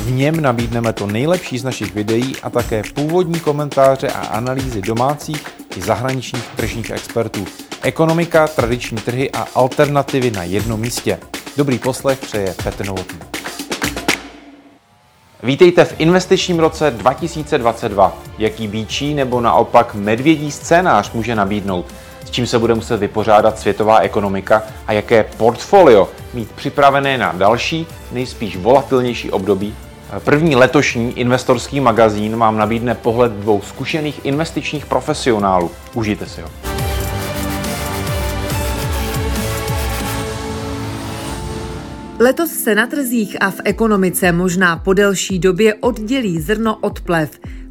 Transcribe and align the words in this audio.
V 0.00 0.10
něm 0.10 0.40
nabídneme 0.40 0.92
to 0.92 1.06
nejlepší 1.06 1.58
z 1.58 1.64
našich 1.64 1.94
videí 1.94 2.36
a 2.42 2.50
také 2.50 2.82
původní 2.94 3.40
komentáře 3.40 4.08
a 4.08 4.26
analýzy 4.26 4.82
domácích 4.82 5.46
i 5.76 5.82
zahraničních 5.82 6.46
tržních 6.56 6.90
expertů. 6.90 7.44
Ekonomika, 7.82 8.48
tradiční 8.48 8.98
trhy 8.98 9.30
a 9.30 9.46
alternativy 9.54 10.30
na 10.30 10.42
jednom 10.42 10.80
místě. 10.80 11.18
Dobrý 11.56 11.78
poslech 11.78 12.18
přeje 12.18 12.54
Petr 12.64 12.86
Novotný. 12.86 13.18
Vítejte 15.42 15.84
v 15.84 15.94
investičním 15.98 16.58
roce 16.58 16.90
2022. 16.90 18.18
Jaký 18.38 18.68
býčí 18.68 19.14
nebo 19.14 19.40
naopak 19.40 19.94
medvědí 19.94 20.50
scénář 20.50 21.12
může 21.12 21.34
nabídnout? 21.34 21.86
S 22.26 22.30
čím 22.30 22.46
se 22.46 22.58
bude 22.58 22.74
muset 22.74 22.96
vypořádat 22.96 23.58
světová 23.58 23.98
ekonomika 23.98 24.62
a 24.86 24.92
jaké 24.92 25.24
portfolio 25.24 26.08
mít 26.34 26.52
připravené 26.52 27.18
na 27.18 27.32
další, 27.32 27.86
nejspíš 28.12 28.56
volatilnější 28.56 29.30
období 29.30 29.74
První 30.18 30.56
letošní 30.56 31.18
investorský 31.18 31.80
magazín 31.80 32.36
vám 32.36 32.58
nabídne 32.58 32.94
pohled 32.94 33.32
dvou 33.32 33.60
zkušených 33.60 34.24
investičních 34.24 34.86
profesionálů. 34.86 35.70
Užijte 35.94 36.26
si 36.26 36.40
ho. 36.40 36.48
Letos 42.18 42.50
se 42.50 42.74
na 42.74 42.86
trzích 42.86 43.36
a 43.40 43.50
v 43.50 43.60
ekonomice 43.64 44.32
možná 44.32 44.76
po 44.76 44.92
delší 44.92 45.38
době 45.38 45.74
oddělí 45.74 46.40
zrno 46.40 46.76
od 46.76 47.00
plev. 47.00 47.30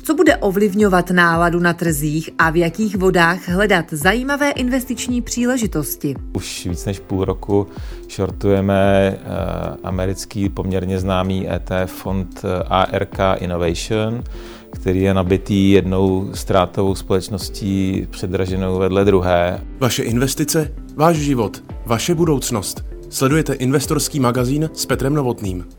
Co 0.09 0.15
bude 0.15 0.37
ovlivňovat 0.37 1.11
náladu 1.11 1.59
na 1.59 1.73
trzích 1.73 2.29
a 2.37 2.49
v 2.49 2.55
jakých 2.55 2.97
vodách 2.97 3.49
hledat 3.49 3.85
zajímavé 3.91 4.51
investiční 4.51 5.21
příležitosti? 5.21 6.15
Už 6.33 6.65
víc 6.65 6.85
než 6.85 6.99
půl 6.99 7.25
roku 7.25 7.67
shortujeme 8.15 9.17
uh, 9.17 9.77
americký 9.83 10.49
poměrně 10.49 10.99
známý 10.99 11.49
ETF 11.51 11.91
fond 11.93 12.41
eh, 12.43 12.63
ARK 12.67 13.17
Innovation, 13.37 14.23
který 14.71 15.01
je 15.01 15.13
nabitý 15.13 15.71
jednou 15.71 16.29
ztrátovou 16.33 16.95
společností 16.95 18.07
předraženou 18.09 18.79
vedle 18.79 19.05
druhé. 19.05 19.61
Vaše 19.79 20.03
investice, 20.03 20.73
váš 20.95 21.17
život, 21.17 21.63
vaše 21.85 22.15
budoucnost. 22.15 22.85
Sledujete 23.09 23.53
investorský 23.53 24.19
magazín 24.19 24.69
s 24.73 24.85
Petrem 24.85 25.13
Novotným. 25.13 25.78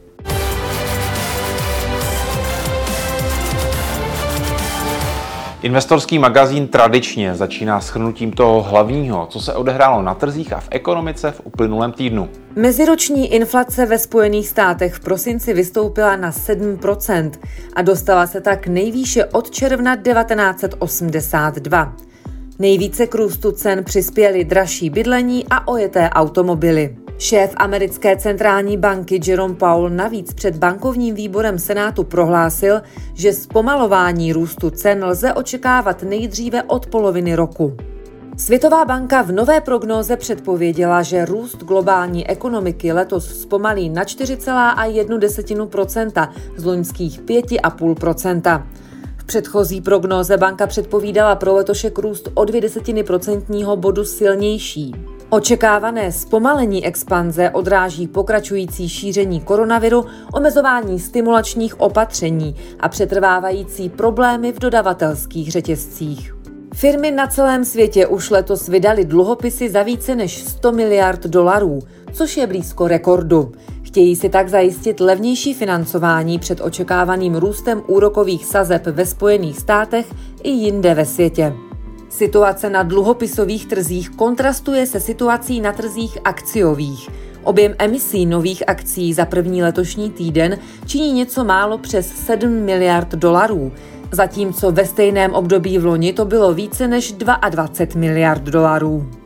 Investorský 5.62 6.18
magazín 6.18 6.68
tradičně 6.68 7.34
začíná 7.34 7.80
schrnutím 7.80 8.32
toho 8.32 8.62
hlavního, 8.62 9.26
co 9.30 9.40
se 9.40 9.54
odehrálo 9.54 10.02
na 10.02 10.14
trzích 10.14 10.52
a 10.52 10.60
v 10.60 10.68
ekonomice 10.70 11.30
v 11.30 11.40
uplynulém 11.44 11.92
týdnu. 11.92 12.28
Meziroční 12.56 13.32
inflace 13.32 13.86
ve 13.86 13.98
Spojených 13.98 14.48
státech 14.48 14.94
v 14.94 15.00
prosinci 15.00 15.54
vystoupila 15.54 16.16
na 16.16 16.30
7% 16.30 17.30
a 17.72 17.82
dostala 17.82 18.26
se 18.26 18.40
tak 18.40 18.66
nejvýše 18.66 19.24
od 19.24 19.50
června 19.50 19.96
1982. 19.96 21.96
Nejvíce 22.58 23.06
k 23.06 23.14
růstu 23.14 23.52
cen 23.52 23.84
přispěly 23.84 24.44
dražší 24.44 24.90
bydlení 24.90 25.44
a 25.50 25.68
ojeté 25.68 26.10
automobily. 26.10 26.96
Šéf 27.20 27.52
americké 27.56 28.16
centrální 28.16 28.76
banky 28.76 29.20
Jerome 29.26 29.54
Powell 29.54 29.90
navíc 29.90 30.34
před 30.34 30.56
bankovním 30.56 31.14
výborem 31.14 31.58
Senátu 31.58 32.04
prohlásil, 32.04 32.82
že 33.14 33.32
zpomalování 33.32 34.32
růstu 34.32 34.70
cen 34.70 35.04
lze 35.04 35.34
očekávat 35.34 36.02
nejdříve 36.02 36.62
od 36.62 36.86
poloviny 36.86 37.34
roku. 37.34 37.76
Světová 38.36 38.84
banka 38.84 39.22
v 39.22 39.32
nové 39.32 39.60
prognóze 39.60 40.16
předpověděla, 40.16 41.02
že 41.02 41.24
růst 41.24 41.56
globální 41.56 42.30
ekonomiky 42.30 42.92
letos 42.92 43.40
zpomalí 43.40 43.88
na 43.88 44.04
4,1% 44.04 46.28
z 46.56 46.64
loňských 46.64 47.20
5,5%. 47.20 48.62
V 49.16 49.24
předchozí 49.24 49.80
prognóze 49.80 50.36
banka 50.36 50.66
předpovídala 50.66 51.36
pro 51.36 51.54
letošek 51.54 51.98
růst 51.98 52.28
o 52.34 52.44
2 52.44 52.60
desetiny 52.60 53.02
procentního 53.02 53.76
bodu 53.76 54.04
silnější. 54.04 54.94
Očekávané 55.32 56.12
zpomalení 56.12 56.86
expanze 56.86 57.50
odráží 57.50 58.06
pokračující 58.06 58.88
šíření 58.88 59.40
koronaviru, 59.40 60.06
omezování 60.34 61.00
stimulačních 61.00 61.80
opatření 61.80 62.56
a 62.80 62.88
přetrvávající 62.88 63.88
problémy 63.88 64.52
v 64.52 64.58
dodavatelských 64.58 65.52
řetězcích. 65.52 66.34
Firmy 66.74 67.10
na 67.10 67.26
celém 67.26 67.64
světě 67.64 68.06
už 68.06 68.30
letos 68.30 68.68
vydali 68.68 69.04
dluhopisy 69.04 69.70
za 69.70 69.82
více 69.82 70.14
než 70.14 70.42
100 70.42 70.72
miliard 70.72 71.26
dolarů, 71.26 71.78
což 72.12 72.36
je 72.36 72.46
blízko 72.46 72.88
rekordu. 72.88 73.52
Chtějí 73.82 74.16
si 74.16 74.28
tak 74.28 74.48
zajistit 74.48 75.00
levnější 75.00 75.54
financování 75.54 76.38
před 76.38 76.60
očekávaným 76.60 77.34
růstem 77.34 77.82
úrokových 77.86 78.46
sazeb 78.46 78.86
ve 78.86 79.06
Spojených 79.06 79.58
státech 79.58 80.06
i 80.42 80.50
jinde 80.50 80.94
ve 80.94 81.04
světě. 81.04 81.69
Situace 82.10 82.70
na 82.70 82.82
dluhopisových 82.82 83.66
trzích 83.66 84.10
kontrastuje 84.10 84.86
se 84.86 85.00
situací 85.00 85.60
na 85.60 85.72
trzích 85.72 86.18
akciových. 86.24 87.10
Objem 87.44 87.74
emisí 87.78 88.26
nových 88.26 88.68
akcí 88.68 89.12
za 89.14 89.26
první 89.26 89.62
letošní 89.62 90.10
týden 90.10 90.58
činí 90.86 91.12
něco 91.12 91.44
málo 91.44 91.78
přes 91.78 92.06
7 92.06 92.52
miliard 92.52 93.08
dolarů, 93.08 93.72
zatímco 94.12 94.70
ve 94.70 94.86
stejném 94.86 95.34
období 95.34 95.78
v 95.78 95.84
loni 95.84 96.12
to 96.12 96.24
bylo 96.24 96.54
více 96.54 96.88
než 96.88 97.12
22 97.12 98.00
miliard 98.00 98.42
dolarů. 98.42 99.19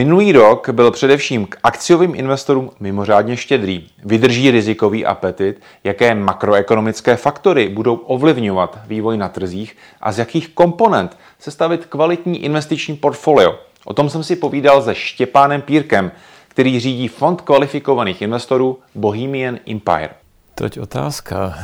Minulý 0.00 0.32
rok 0.32 0.68
byl 0.70 0.90
především 0.90 1.46
k 1.46 1.56
akciovým 1.62 2.14
investorům 2.14 2.70
mimořádně 2.80 3.36
štědrý. 3.36 3.86
Vydrží 4.04 4.50
rizikový 4.50 5.06
apetit, 5.06 5.60
jaké 5.84 6.14
makroekonomické 6.14 7.16
faktory 7.16 7.68
budou 7.68 7.94
ovlivňovat 7.94 8.78
vývoj 8.86 9.16
na 9.16 9.28
trzích 9.28 9.76
a 10.00 10.12
z 10.12 10.18
jakých 10.18 10.48
komponent 10.48 11.16
sestavit 11.38 11.86
kvalitní 11.86 12.44
investiční 12.44 12.96
portfolio. 12.96 13.58
O 13.84 13.94
tom 13.94 14.10
jsem 14.10 14.24
si 14.24 14.36
povídal 14.36 14.82
se 14.82 14.94
Štěpánem 14.94 15.62
Pírkem, 15.62 16.12
který 16.48 16.80
řídí 16.80 17.08
fond 17.08 17.40
kvalifikovaných 17.40 18.22
investorů 18.22 18.78
Bohemian 18.94 19.58
Empire. 19.70 20.10
Toť 20.54 20.78
otázka. 20.78 21.54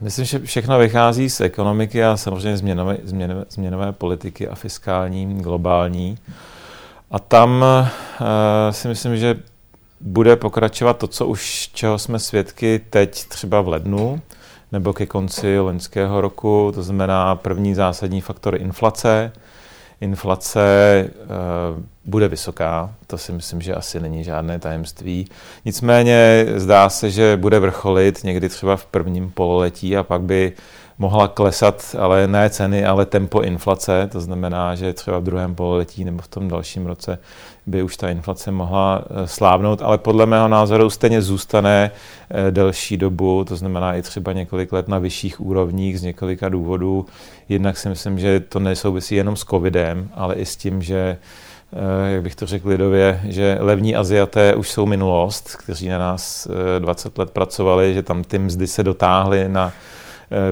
Myslím, 0.00 0.24
že 0.24 0.38
všechno 0.38 0.78
vychází 0.78 1.30
z 1.30 1.40
ekonomiky 1.40 2.04
a 2.04 2.16
samozřejmě 2.16 2.56
změnové, 2.56 2.96
změnové, 3.02 3.44
změnové 3.48 3.92
politiky 3.92 4.48
a 4.48 4.54
fiskální, 4.54 5.34
globální. 5.42 6.18
A 7.10 7.18
tam 7.18 7.64
uh, 8.20 8.26
si 8.70 8.88
myslím, 8.88 9.16
že 9.16 9.36
bude 10.00 10.36
pokračovat 10.36 10.98
to, 10.98 11.06
co 11.06 11.26
už 11.26 11.70
čeho 11.74 11.98
jsme 11.98 12.18
svědky 12.18 12.80
teď 12.90 13.24
třeba 13.24 13.60
v 13.60 13.68
lednu 13.68 14.20
nebo 14.72 14.92
ke 14.92 15.06
konci 15.06 15.58
loňského 15.58 16.20
roku, 16.20 16.72
to 16.74 16.82
znamená 16.82 17.36
první 17.36 17.74
zásadní 17.74 18.20
faktor 18.20 18.60
inflace. 18.60 19.32
Inflace 20.00 21.04
uh, 21.04 21.82
bude 22.04 22.28
vysoká, 22.28 22.94
to 23.06 23.18
si 23.18 23.32
myslím, 23.32 23.60
že 23.60 23.74
asi 23.74 24.00
není 24.00 24.24
žádné 24.24 24.58
tajemství. 24.58 25.28
Nicméně 25.64 26.46
zdá 26.56 26.88
se, 26.88 27.10
že 27.10 27.36
bude 27.36 27.58
vrcholit 27.58 28.24
někdy 28.24 28.48
třeba 28.48 28.76
v 28.76 28.86
prvním 28.86 29.30
pololetí 29.30 29.96
a 29.96 30.02
pak 30.02 30.22
by 30.22 30.52
mohla 30.98 31.28
klesat, 31.28 31.96
ale 31.98 32.26
ne 32.26 32.50
ceny, 32.50 32.86
ale 32.86 33.06
tempo 33.06 33.40
inflace. 33.40 34.08
To 34.12 34.20
znamená, 34.20 34.74
že 34.74 34.92
třeba 34.92 35.18
v 35.18 35.24
druhém 35.24 35.54
pololetí 35.54 36.04
nebo 36.04 36.22
v 36.22 36.28
tom 36.28 36.48
dalším 36.48 36.86
roce 36.86 37.18
by 37.66 37.82
už 37.82 37.96
ta 37.96 38.08
inflace 38.08 38.50
mohla 38.50 39.04
eh, 39.10 39.26
slávnout, 39.26 39.82
ale 39.82 39.98
podle 39.98 40.26
mého 40.26 40.48
názoru 40.48 40.90
stejně 40.90 41.22
zůstane 41.22 41.90
eh, 42.30 42.50
delší 42.50 42.96
dobu, 42.96 43.44
to 43.44 43.56
znamená 43.56 43.94
i 43.94 44.02
třeba 44.02 44.32
několik 44.32 44.72
let 44.72 44.88
na 44.88 44.98
vyšších 44.98 45.40
úrovních 45.40 46.00
z 46.00 46.02
několika 46.02 46.48
důvodů. 46.48 47.06
Jednak 47.48 47.76
si 47.76 47.88
myslím, 47.88 48.18
že 48.18 48.40
to 48.40 48.60
nesouvisí 48.60 49.14
jenom 49.14 49.36
s 49.36 49.44
covidem, 49.44 50.08
ale 50.14 50.34
i 50.34 50.46
s 50.46 50.56
tím, 50.56 50.82
že 50.82 51.18
eh, 51.72 52.12
jak 52.12 52.22
bych 52.22 52.34
to 52.34 52.46
řekl 52.46 52.68
lidově, 52.68 53.20
že 53.24 53.58
levní 53.60 53.96
Aziaté 53.96 54.54
už 54.54 54.70
jsou 54.70 54.86
minulost, 54.86 55.56
kteří 55.56 55.88
na 55.88 55.98
nás 55.98 56.48
20 56.78 57.18
let 57.18 57.30
pracovali, 57.30 57.94
že 57.94 58.02
tam 58.02 58.24
ty 58.24 58.38
mzdy 58.38 58.66
se 58.66 58.82
dotáhly 58.82 59.48
na 59.48 59.72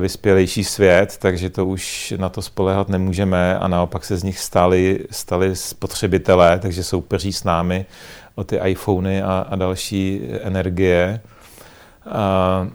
vyspělejší 0.01 0.65
svět, 0.65 1.17
takže 1.19 1.51
to 1.51 1.67
už 1.67 2.15
na 2.17 2.29
to 2.29 2.43
spolehat 2.43 2.89
nemůžeme 2.89 3.59
a 3.59 3.69
naopak 3.69 4.05
se 4.05 4.17
z 4.17 4.23
nich 4.23 4.39
stali, 4.39 5.01
stali 5.11 5.57
spotřebitelé, 5.57 6.59
takže 6.59 6.83
soupeří 6.83 7.33
s 7.33 7.45
námi 7.45 7.87
o 8.35 8.45
ty 8.45 8.61
iPhony 8.65 9.23
a, 9.23 9.47
a 9.51 9.57
další 9.57 10.21
energie. 10.43 11.21
A, 12.11 12.69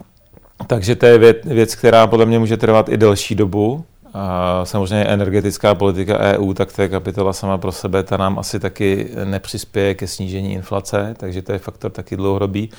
takže 0.67 0.95
to 0.95 1.05
je 1.05 1.17
věc, 1.17 1.37
věc, 1.45 1.75
která 1.75 2.07
podle 2.07 2.25
mě 2.25 2.39
může 2.39 2.57
trvat 2.57 2.89
i 2.89 2.97
delší 2.97 3.35
dobu. 3.35 3.85
A 4.13 4.61
samozřejmě 4.65 5.05
energetická 5.05 5.75
politika 5.75 6.19
EU, 6.19 6.53
tak 6.53 6.73
to 6.73 6.81
je 6.81 6.89
kapitola 6.89 7.33
sama 7.33 7.57
pro 7.57 7.71
sebe, 7.71 8.03
ta 8.03 8.17
nám 8.17 8.39
asi 8.39 8.59
taky 8.59 9.09
nepřispěje 9.23 9.93
ke 9.93 10.07
snížení 10.07 10.53
inflace, 10.53 11.13
takže 11.17 11.41
to 11.41 11.51
je 11.51 11.59
faktor 11.59 11.91
taky 11.91 12.17
dlouhodobý. 12.17 12.69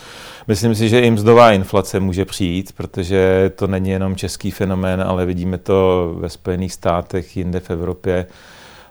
Myslím 0.49 0.75
si, 0.75 0.89
že 0.89 1.01
i 1.01 1.11
mzdová 1.11 1.53
inflace 1.53 2.01
může 2.01 2.25
přijít, 2.25 2.73
protože 2.73 3.53
to 3.57 3.67
není 3.67 3.91
jenom 3.91 4.17
český 4.17 4.51
fenomén, 4.51 5.05
ale 5.07 5.27
vidíme 5.27 5.59
to 5.59 6.11
ve 6.19 6.29
Spojených 6.29 6.73
státech, 6.73 7.37
jinde 7.37 7.61
v 7.61 7.71
Evropě, 7.71 8.27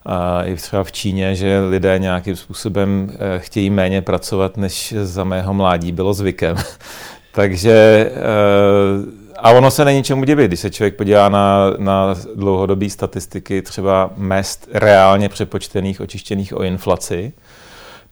a 0.06 0.44
i 0.44 0.56
třeba 0.56 0.84
v 0.84 0.92
Číně, 0.92 1.36
že 1.36 1.60
lidé 1.60 2.00
nějakým 2.00 2.36
způsobem 2.36 3.12
eh, 3.14 3.40
chtějí 3.40 3.70
méně 3.70 4.02
pracovat, 4.02 4.58
než 4.58 4.94
za 5.04 5.24
mého 5.24 5.54
mládí 5.54 5.92
bylo 5.92 6.14
zvykem. 6.14 6.56
Takže 7.32 7.72
eh, 8.14 9.19
a 9.44 9.52
ono 9.52 9.72
se 9.72 9.86
není 9.86 10.04
čemu 10.04 10.24
divit, 10.24 10.48
když 10.48 10.60
se 10.60 10.70
člověk 10.70 10.96
podívá 10.96 11.30
na, 11.30 11.70
na 11.78 12.16
dlouhodobé 12.36 12.90
statistiky 12.90 13.62
třeba 13.62 14.12
mest 14.18 14.68
reálně 14.74 15.30
přepočtených, 15.30 16.02
očištěných 16.02 16.58
o 16.58 16.64
inflaci, 16.64 17.34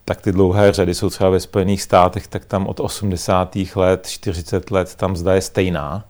tak 0.05 0.21
ty 0.21 0.31
dlouhé 0.31 0.71
řady 0.71 0.95
jsou 0.95 1.09
třeba 1.09 1.29
ve 1.29 1.39
Spojených 1.39 1.81
státech, 1.81 2.27
tak 2.27 2.45
tam 2.45 2.67
od 2.67 2.79
80. 2.79 3.57
let, 3.75 4.07
40 4.07 4.71
let, 4.71 4.95
tam 4.95 5.15
zda 5.15 5.35
je 5.35 5.41
stejná. 5.41 6.03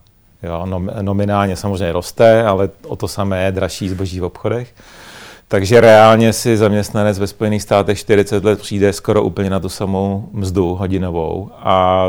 Jo, 0.44 0.66
nominálně 1.02 1.56
samozřejmě 1.56 1.92
roste, 1.92 2.44
ale 2.44 2.69
o 2.88 2.96
to 2.96 3.08
samé 3.08 3.44
je 3.44 3.52
dražší 3.52 3.90
zboží 3.90 4.19
v 4.19 4.24
obchodech. 4.24 4.74
Takže 5.50 5.82
reálně 5.82 6.34
si 6.34 6.58
zaměstnanec 6.58 7.20
ve 7.20 7.28
Spojených 7.28 7.62
státech 7.62 8.00
40 8.00 8.44
let 8.44 8.60
přijde 8.60 8.94
skoro 8.94 9.24
úplně 9.24 9.50
na 9.50 9.60
tu 9.60 9.70
samou 9.70 10.30
mzdu 10.32 10.76
hodinovou 10.76 11.52
a 11.56 12.08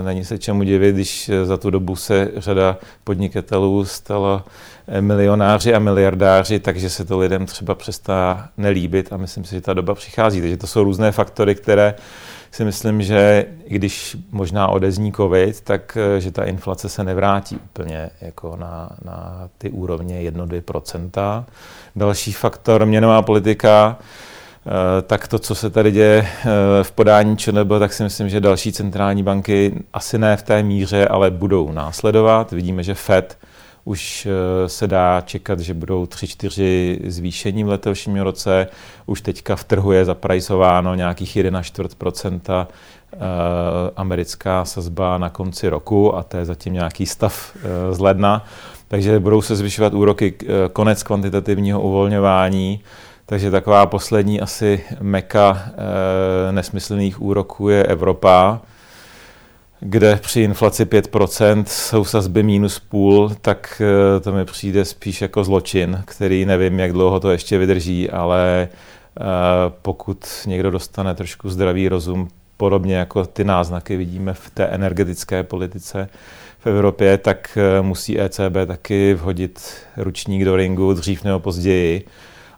e, 0.00 0.02
není 0.02 0.24
se 0.24 0.38
čemu 0.38 0.62
divit, 0.62 0.94
když 0.94 1.30
za 1.44 1.56
tu 1.56 1.70
dobu 1.70 1.96
se 1.96 2.30
řada 2.36 2.76
podnikatelů 3.04 3.84
stala 3.84 4.44
e, 4.88 5.00
milionáři 5.00 5.74
a 5.74 5.78
miliardáři, 5.78 6.60
takže 6.60 6.90
se 6.90 7.04
to 7.04 7.18
lidem 7.18 7.46
třeba 7.46 7.74
přestá 7.74 8.48
nelíbit 8.56 9.12
a 9.12 9.16
myslím 9.16 9.44
si, 9.44 9.54
že 9.54 9.60
ta 9.60 9.74
doba 9.74 9.94
přichází. 9.94 10.40
Takže 10.40 10.56
to 10.56 10.66
jsou 10.66 10.84
různé 10.84 11.12
faktory, 11.12 11.54
které 11.54 11.94
si 12.50 12.64
myslím, 12.64 13.02
že 13.02 13.46
když 13.68 14.16
možná 14.30 14.68
odezní 14.68 15.12
covid, 15.12 15.60
tak 15.60 15.96
e, 15.96 16.20
že 16.20 16.30
ta 16.30 16.44
inflace 16.44 16.88
se 16.88 17.04
nevrátí 17.04 17.56
úplně 17.56 18.10
jako 18.20 18.56
na, 18.56 18.90
na 19.04 19.48
ty 19.58 19.70
úrovně 19.70 20.30
1-2%. 20.30 21.44
Další 21.96 22.32
faktor, 22.32 22.86
měnová 22.86 23.22
politika, 23.22 23.98
eh, 23.98 25.02
tak 25.02 25.28
to, 25.28 25.38
co 25.38 25.54
se 25.54 25.70
tady 25.70 25.90
děje 25.90 26.26
eh, 26.28 26.44
v 26.82 26.92
podání 26.92 27.36
ČNB, 27.36 27.68
tak 27.78 27.92
si 27.92 28.02
myslím, 28.02 28.28
že 28.28 28.40
další 28.40 28.72
centrální 28.72 29.22
banky 29.22 29.84
asi 29.92 30.18
ne 30.18 30.36
v 30.36 30.42
té 30.42 30.62
míře, 30.62 31.08
ale 31.08 31.30
budou 31.30 31.72
následovat. 31.72 32.52
Vidíme, 32.52 32.82
že 32.82 32.94
FED 32.94 33.38
už 33.86 34.26
eh, 34.26 34.68
se 34.68 34.86
dá 34.86 35.20
čekat, 35.20 35.60
že 35.60 35.74
budou 35.74 36.04
3-4 36.04 36.98
zvýšení 37.06 37.64
v 37.64 37.68
letošním 37.68 38.16
roce. 38.16 38.66
Už 39.06 39.20
teďka 39.20 39.56
v 39.56 39.64
trhu 39.64 39.92
je 39.92 40.04
zaprajsováno 40.04 40.94
nějakých 40.94 41.36
1,4 41.36 42.66
americká 43.96 44.64
sazba 44.64 45.18
na 45.18 45.30
konci 45.30 45.68
roku 45.68 46.16
a 46.16 46.22
to 46.22 46.36
je 46.36 46.44
zatím 46.44 46.72
nějaký 46.72 47.06
stav 47.06 47.56
z 47.90 47.98
ledna. 47.98 48.44
Takže 48.88 49.20
budou 49.20 49.42
se 49.42 49.56
zvyšovat 49.56 49.94
úroky, 49.94 50.34
eh, 50.42 50.46
konec 50.72 51.02
kvantitativního 51.02 51.80
uvolňování, 51.80 52.80
takže 53.26 53.50
taková 53.50 53.86
poslední 53.86 54.40
asi 54.40 54.84
meka 55.00 55.70
nesmyslných 56.50 57.22
úroků 57.22 57.68
je 57.68 57.84
Evropa, 57.84 58.60
kde 59.80 60.16
při 60.16 60.40
inflaci 60.40 60.84
5% 60.84 61.64
jsou 61.66 62.04
sazby 62.04 62.42
minus 62.42 62.78
půl, 62.78 63.32
tak 63.40 63.82
e, 64.16 64.20
to 64.20 64.32
mi 64.32 64.44
přijde 64.44 64.84
spíš 64.84 65.22
jako 65.22 65.44
zločin, 65.44 66.02
který 66.04 66.44
nevím, 66.44 66.78
jak 66.78 66.92
dlouho 66.92 67.20
to 67.20 67.30
ještě 67.30 67.58
vydrží, 67.58 68.10
ale 68.10 68.62
e, 68.62 68.68
pokud 69.82 70.26
někdo 70.46 70.70
dostane 70.70 71.14
trošku 71.14 71.50
zdravý 71.50 71.88
rozum, 71.88 72.28
podobně 72.56 72.96
jako 72.96 73.26
ty 73.26 73.44
náznaky 73.44 73.96
vidíme 73.96 74.34
v 74.34 74.50
té 74.50 74.66
energetické 74.66 75.42
politice, 75.42 76.08
v 76.58 76.66
Evropě, 76.66 77.18
tak 77.18 77.58
eh, 77.60 77.82
musí 77.82 78.20
ECB 78.20 78.56
taky 78.66 79.14
vhodit 79.14 79.74
ručník 79.96 80.44
do 80.44 80.56
ringu 80.56 80.92
dřív 80.92 81.24
nebo 81.24 81.40
později. 81.40 82.06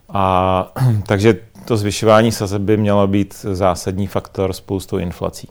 A 0.09 0.73
takže 1.07 1.37
to 1.65 1.77
zvyšování 1.77 2.33
sazeb 2.33 2.63
by 2.63 2.77
mělo 2.77 3.07
být 3.07 3.35
zásadní 3.53 4.07
faktor 4.07 4.53
spolu 4.53 4.81
s 4.81 4.87
tou 4.87 4.99
inflací. 4.99 5.49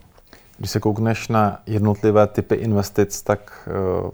Když 0.58 0.72
se 0.72 0.80
koukneš 0.80 1.28
na 1.28 1.60
jednotlivé 1.66 2.28
typy 2.28 2.56
investic, 2.56 3.22
tak 3.22 3.70
uh, 4.04 4.12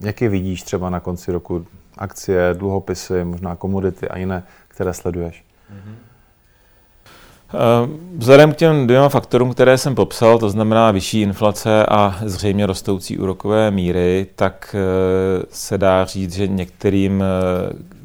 jak 0.00 0.20
je 0.20 0.28
vidíš 0.28 0.62
třeba 0.62 0.90
na 0.90 1.00
konci 1.00 1.32
roku? 1.32 1.66
Akcie, 1.98 2.54
dluhopisy, 2.54 3.24
možná 3.24 3.56
komodity 3.56 4.08
a 4.08 4.18
jiné, 4.18 4.42
které 4.68 4.94
sleduješ? 4.94 5.44
Eh, 7.54 7.88
vzhledem 8.16 8.52
k 8.52 8.56
těm 8.56 8.86
dvěma 8.86 9.08
faktorům, 9.08 9.52
které 9.52 9.78
jsem 9.78 9.94
popsal, 9.94 10.38
to 10.38 10.50
znamená 10.50 10.90
vyšší 10.90 11.20
inflace 11.20 11.86
a 11.86 12.18
zřejmě 12.22 12.66
rostoucí 12.66 13.18
úrokové 13.18 13.70
míry, 13.70 14.26
tak 14.36 14.76
eh, 14.78 15.42
se 15.50 15.78
dá 15.78 16.04
říct, 16.04 16.32
že 16.32 16.46
některým 16.46 17.22
eh, 17.22 17.99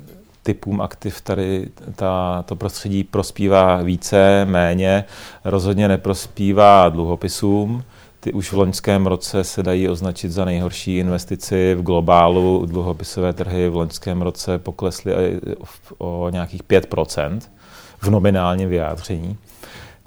typům 0.45 0.81
aktiv 0.81 1.21
tady 1.21 1.69
ta, 1.95 2.43
to 2.47 2.55
prostředí 2.55 3.03
prospívá 3.03 3.81
více, 3.81 4.45
méně. 4.45 5.05
Rozhodně 5.45 5.87
neprospívá 5.87 6.89
dluhopisům. 6.89 7.83
Ty 8.19 8.33
už 8.33 8.51
v 8.51 8.57
loňském 8.57 9.07
roce 9.07 9.43
se 9.43 9.63
dají 9.63 9.89
označit 9.89 10.31
za 10.31 10.45
nejhorší 10.45 10.97
investici 10.97 11.75
v 11.75 11.81
globálu. 11.81 12.65
Dluhopisové 12.65 13.33
trhy 13.33 13.69
v 13.69 13.75
loňském 13.75 14.21
roce 14.21 14.57
poklesly 14.57 15.13
o 15.97 16.29
nějakých 16.29 16.63
5% 16.63 17.39
v 17.99 18.07
nominálním 18.07 18.69
vyjádření. 18.69 19.37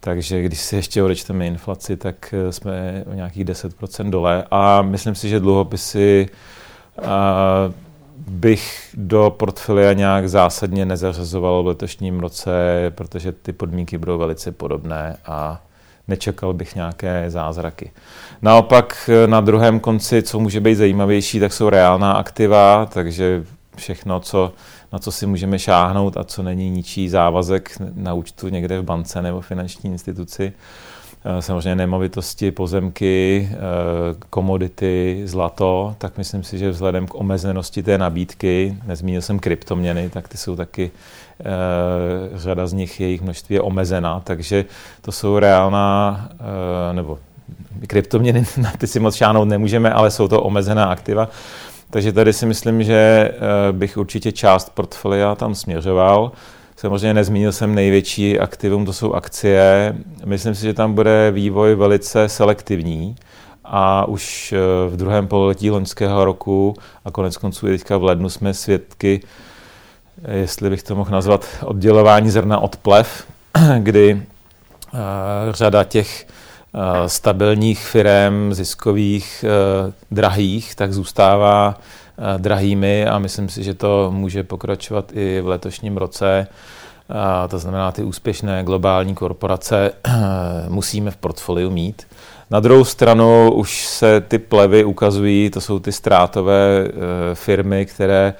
Takže 0.00 0.43
když 0.43 0.61
si 0.61 0.76
ještě 0.76 1.02
odečteme 1.02 1.46
inflaci, 1.46 1.96
tak 1.96 2.34
eh, 2.34 2.52
jsme 2.52 3.05
o 3.11 3.14
nějakých 3.14 3.44
10% 3.44 4.11
dole. 4.11 4.44
A 4.50 4.82
myslím 4.82 5.14
si, 5.14 5.29
že 5.29 5.41
dluhopisy 5.41 6.29
bych 8.26 8.91
do 8.94 9.35
portfolia 9.38 9.93
nějak 9.93 10.29
zásadně 10.29 10.87
nezařazoval 10.87 11.62
v 11.62 11.67
letošním 11.67 12.20
roce, 12.20 12.50
protože 12.94 13.32
ty 13.32 13.53
podmínky 13.53 13.99
budou 13.99 14.19
velice 14.19 14.53
podobné 14.53 15.17
a 15.26 15.62
nečekal 16.09 16.53
bych 16.53 16.75
nějaké 16.75 17.31
zázraky. 17.31 17.91
Naopak 18.43 19.11
na 19.26 19.41
druhém 19.41 19.81
konci, 19.81 20.22
co 20.22 20.41
může 20.41 20.60
být 20.60 20.75
zajímavější, 20.75 21.41
tak 21.41 21.53
jsou 21.53 21.69
reálná 21.69 22.13
aktiva, 22.13 22.87
takže 22.87 23.44
všechno, 23.77 24.20
co 24.20 24.53
na 24.93 24.98
co 24.98 25.13
si 25.13 25.27
můžeme 25.27 25.58
šáhnout 25.58 26.17
a 26.17 26.25
co 26.25 26.43
není 26.43 26.70
ničí 26.70 27.08
závazek 27.08 27.70
na 27.94 28.15
účtu 28.15 28.48
někde 28.48 28.81
v 28.81 28.84
bance 28.84 29.22
nebo 29.22 29.41
finanční 29.41 29.91
instituci. 29.91 30.53
Eh, 31.25 31.43
samozřejmě 31.43 31.75
nemovitosti, 31.75 32.51
pozemky, 32.51 33.48
eh, 33.53 33.56
komodity, 34.31 35.22
zlato, 35.25 35.94
tak 35.98 36.19
myslím 36.19 36.43
si, 36.43 36.58
že 36.58 36.70
vzhledem 36.70 37.06
k 37.06 37.15
omezenosti 37.15 37.82
té 37.82 37.98
nabídky, 37.98 38.77
nezmínil 38.87 39.22
jsem 39.22 39.39
kryptoměny, 39.39 40.10
tak 40.10 40.29
ty 40.29 40.39
jsou 40.39 40.56
taky, 40.56 40.91
eh, 41.41 41.44
řada 42.39 42.67
z 42.67 42.72
nich, 42.72 43.01
jejich 43.01 43.20
množství 43.20 43.55
je 43.55 43.60
omezená, 43.60 44.20
takže 44.20 44.65
to 45.01 45.13
jsou 45.13 45.39
reálná, 45.39 46.29
nebo 46.93 47.19
kryptoměny, 47.87 48.44
na 48.56 48.72
ty 48.79 48.87
si 48.87 49.01
moc 49.01 49.15
šáhnout 49.15 49.48
nemůžeme, 49.48 49.93
ale 49.93 50.10
jsou 50.10 50.29
to 50.29 50.43
omezená 50.43 50.84
aktiva. 50.84 51.29
Takže 51.91 52.13
tady 52.13 52.32
si 52.32 52.46
myslím, 52.46 52.82
že 52.82 53.31
bych 53.72 53.96
určitě 53.96 54.32
část 54.32 54.70
portfolia 54.75 55.34
tam 55.34 55.55
směřoval. 55.55 56.32
Samozřejmě 56.79 57.15
nezmínil 57.15 57.53
jsem 57.53 57.75
největší 57.75 58.39
aktivum, 58.39 58.87
to 58.87 58.93
jsou 58.93 59.13
akcie. 59.13 59.94
Myslím 60.25 60.55
si, 60.55 60.63
že 60.63 60.75
tam 60.75 60.94
bude 60.94 61.31
vývoj 61.31 61.75
velice 61.75 62.29
selektivní 62.29 63.17
a 63.65 64.05
už 64.08 64.53
eh, 64.53 64.91
v 64.91 64.97
druhém 64.97 65.29
pololetí 65.29 65.70
loňského 65.70 66.25
roku 66.25 66.75
a 67.05 67.11
konec 67.11 67.37
konců 67.37 67.69
i 67.69 67.70
teďka 67.70 67.97
v 67.97 68.05
lednu 68.05 68.29
jsme 68.29 68.55
svědky, 68.55 69.20
jestli 70.29 70.70
bych 70.70 70.82
to 70.82 70.97
mohl 70.97 71.11
nazvat, 71.11 71.47
oddělování 71.65 72.31
zrna 72.31 72.58
od 72.58 72.77
plev, 72.77 73.27
kdy 73.79 74.23
eh, 74.94 74.99
řada 75.53 75.85
těch 75.85 76.27
Eh, 76.75 77.08
stabilních 77.08 77.87
firm, 77.87 78.55
ziskových, 78.55 79.44
eh, 79.44 79.93
drahých, 80.11 80.75
tak 80.75 80.93
zůstává 80.93 81.75
eh, 81.79 82.07
drahými 82.39 83.06
a 83.06 83.19
myslím 83.19 83.48
si, 83.48 83.63
že 83.63 83.75
to 83.75 84.10
může 84.15 84.43
pokračovat 84.43 85.13
i 85.15 85.41
v 85.41 85.48
letošním 85.48 85.96
roce. 85.96 86.46
To 87.48 87.58
znamená, 87.58 87.93
ty 87.93 88.03
úspěšné 88.03 88.65
globální 88.65 89.15
korporace 89.15 89.93
musíme 90.69 91.10
v 91.10 91.17
portfoliu 91.17 91.70
mít. 91.70 92.06
Na 92.51 92.60
druhou 92.60 92.84
stranu 92.84 93.53
už 93.53 93.87
se 93.87 94.20
ty 94.20 94.39
plevy 94.39 94.84
ukazují, 94.84 95.51
to 95.51 95.60
jsou 95.60 95.79
ty 95.79 95.93
ztrátové 95.93 96.89
firmy, 97.34 97.87
které 97.87 98.34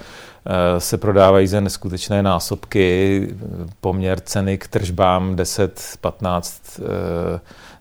se 0.79 0.99
prodávají 0.99 1.47
za 1.47 1.61
neskutečné 1.61 2.23
násobky, 2.23 3.29
poměr 3.81 4.21
ceny 4.21 4.59
k 4.59 4.69
tržbám 4.69 5.37
10-15 5.37 6.83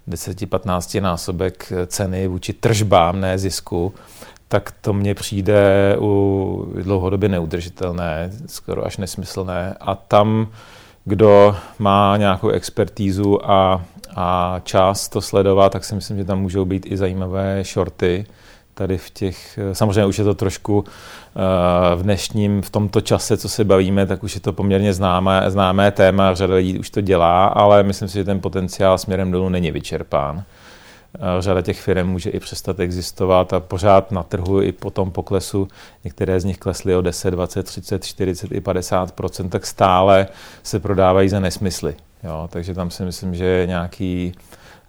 10-15 0.09 1.01
násobek 1.01 1.73
ceny 1.87 2.27
vůči 2.27 2.53
tržbám, 2.53 3.19
ne 3.21 3.37
zisku, 3.37 3.93
tak 4.47 4.73
to 4.81 4.93
mně 4.93 5.15
přijde 5.15 5.95
u 5.99 6.73
dlouhodobě 6.83 7.29
neudržitelné, 7.29 8.31
skoro 8.45 8.85
až 8.85 8.97
nesmyslné. 8.97 9.75
A 9.81 9.95
tam, 9.95 10.47
kdo 11.05 11.55
má 11.79 12.17
nějakou 12.17 12.49
expertízu 12.49 13.51
a, 13.51 13.85
a 14.15 14.59
čas 14.63 15.09
to 15.09 15.21
sledovat, 15.21 15.71
tak 15.71 15.83
si 15.83 15.95
myslím, 15.95 16.17
že 16.17 16.25
tam 16.25 16.41
můžou 16.41 16.65
být 16.65 16.85
i 16.91 16.97
zajímavé 16.97 17.63
shorty, 17.63 18.25
tady 18.73 18.97
v 18.97 19.09
těch, 19.09 19.59
samozřejmě 19.73 20.05
už 20.05 20.17
je 20.17 20.23
to 20.23 20.33
trošku 20.33 20.85
eh, 20.85 21.95
v 21.95 22.03
dnešním, 22.03 22.61
v 22.61 22.69
tomto 22.69 23.01
čase, 23.01 23.37
co 23.37 23.49
se 23.49 23.63
bavíme, 23.63 24.05
tak 24.05 24.23
už 24.23 24.35
je 24.35 24.41
to 24.41 24.53
poměrně 24.53 24.93
známé, 24.93 25.43
známé 25.47 25.91
téma, 25.91 26.33
řada 26.33 26.55
lidí 26.55 26.79
už 26.79 26.89
to 26.89 27.01
dělá, 27.01 27.45
ale 27.45 27.83
myslím 27.83 28.07
si, 28.07 28.17
že 28.17 28.23
ten 28.23 28.39
potenciál 28.39 28.97
směrem 28.97 29.31
dolů 29.31 29.49
není 29.49 29.71
vyčerpán. 29.71 30.43
Eh, 31.19 31.41
řada 31.41 31.61
těch 31.61 31.81
firm 31.81 32.09
může 32.09 32.29
i 32.29 32.39
přestat 32.39 32.79
existovat 32.79 33.53
a 33.53 33.59
pořád 33.59 34.11
na 34.11 34.23
trhu 34.23 34.61
i 34.61 34.71
po 34.71 34.89
tom 34.89 35.11
poklesu, 35.11 35.67
některé 36.03 36.39
z 36.39 36.45
nich 36.45 36.57
klesly 36.57 36.95
o 36.95 37.01
10, 37.01 37.31
20, 37.31 37.63
30, 37.63 38.05
40 38.05 38.51
i 38.51 38.61
50% 38.61 39.49
tak 39.49 39.65
stále 39.65 40.27
se 40.63 40.79
prodávají 40.79 41.29
za 41.29 41.39
nesmysly. 41.39 41.95
Jo, 42.23 42.49
takže 42.51 42.73
tam 42.73 42.91
si 42.91 43.03
myslím, 43.03 43.35
že 43.35 43.45
je 43.45 43.67
nějaký 43.67 44.31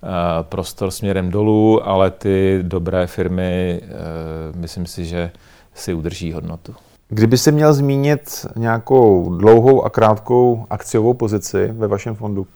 uh, 0.02 0.08
prostor 0.42 0.90
směrem 0.90 1.30
dolů, 1.30 1.88
ale 1.88 2.10
ty 2.10 2.58
dobré 2.62 3.06
firmy, 3.06 3.80
uh, 3.82 4.60
myslím 4.60 4.86
si, 4.86 5.04
že 5.04 5.30
si 5.74 5.94
udrží 5.94 6.32
hodnotu. 6.32 6.74
Kdyby 7.08 7.38
si 7.38 7.52
měl 7.52 7.74
zmínit 7.74 8.46
nějakou 8.56 9.36
dlouhou 9.38 9.82
a 9.82 9.90
krátkou 9.90 10.66
akciovou 10.70 11.14
pozici 11.14 11.66
ve 11.72 11.86
vašem 11.88 12.14
fondu? 12.14 12.46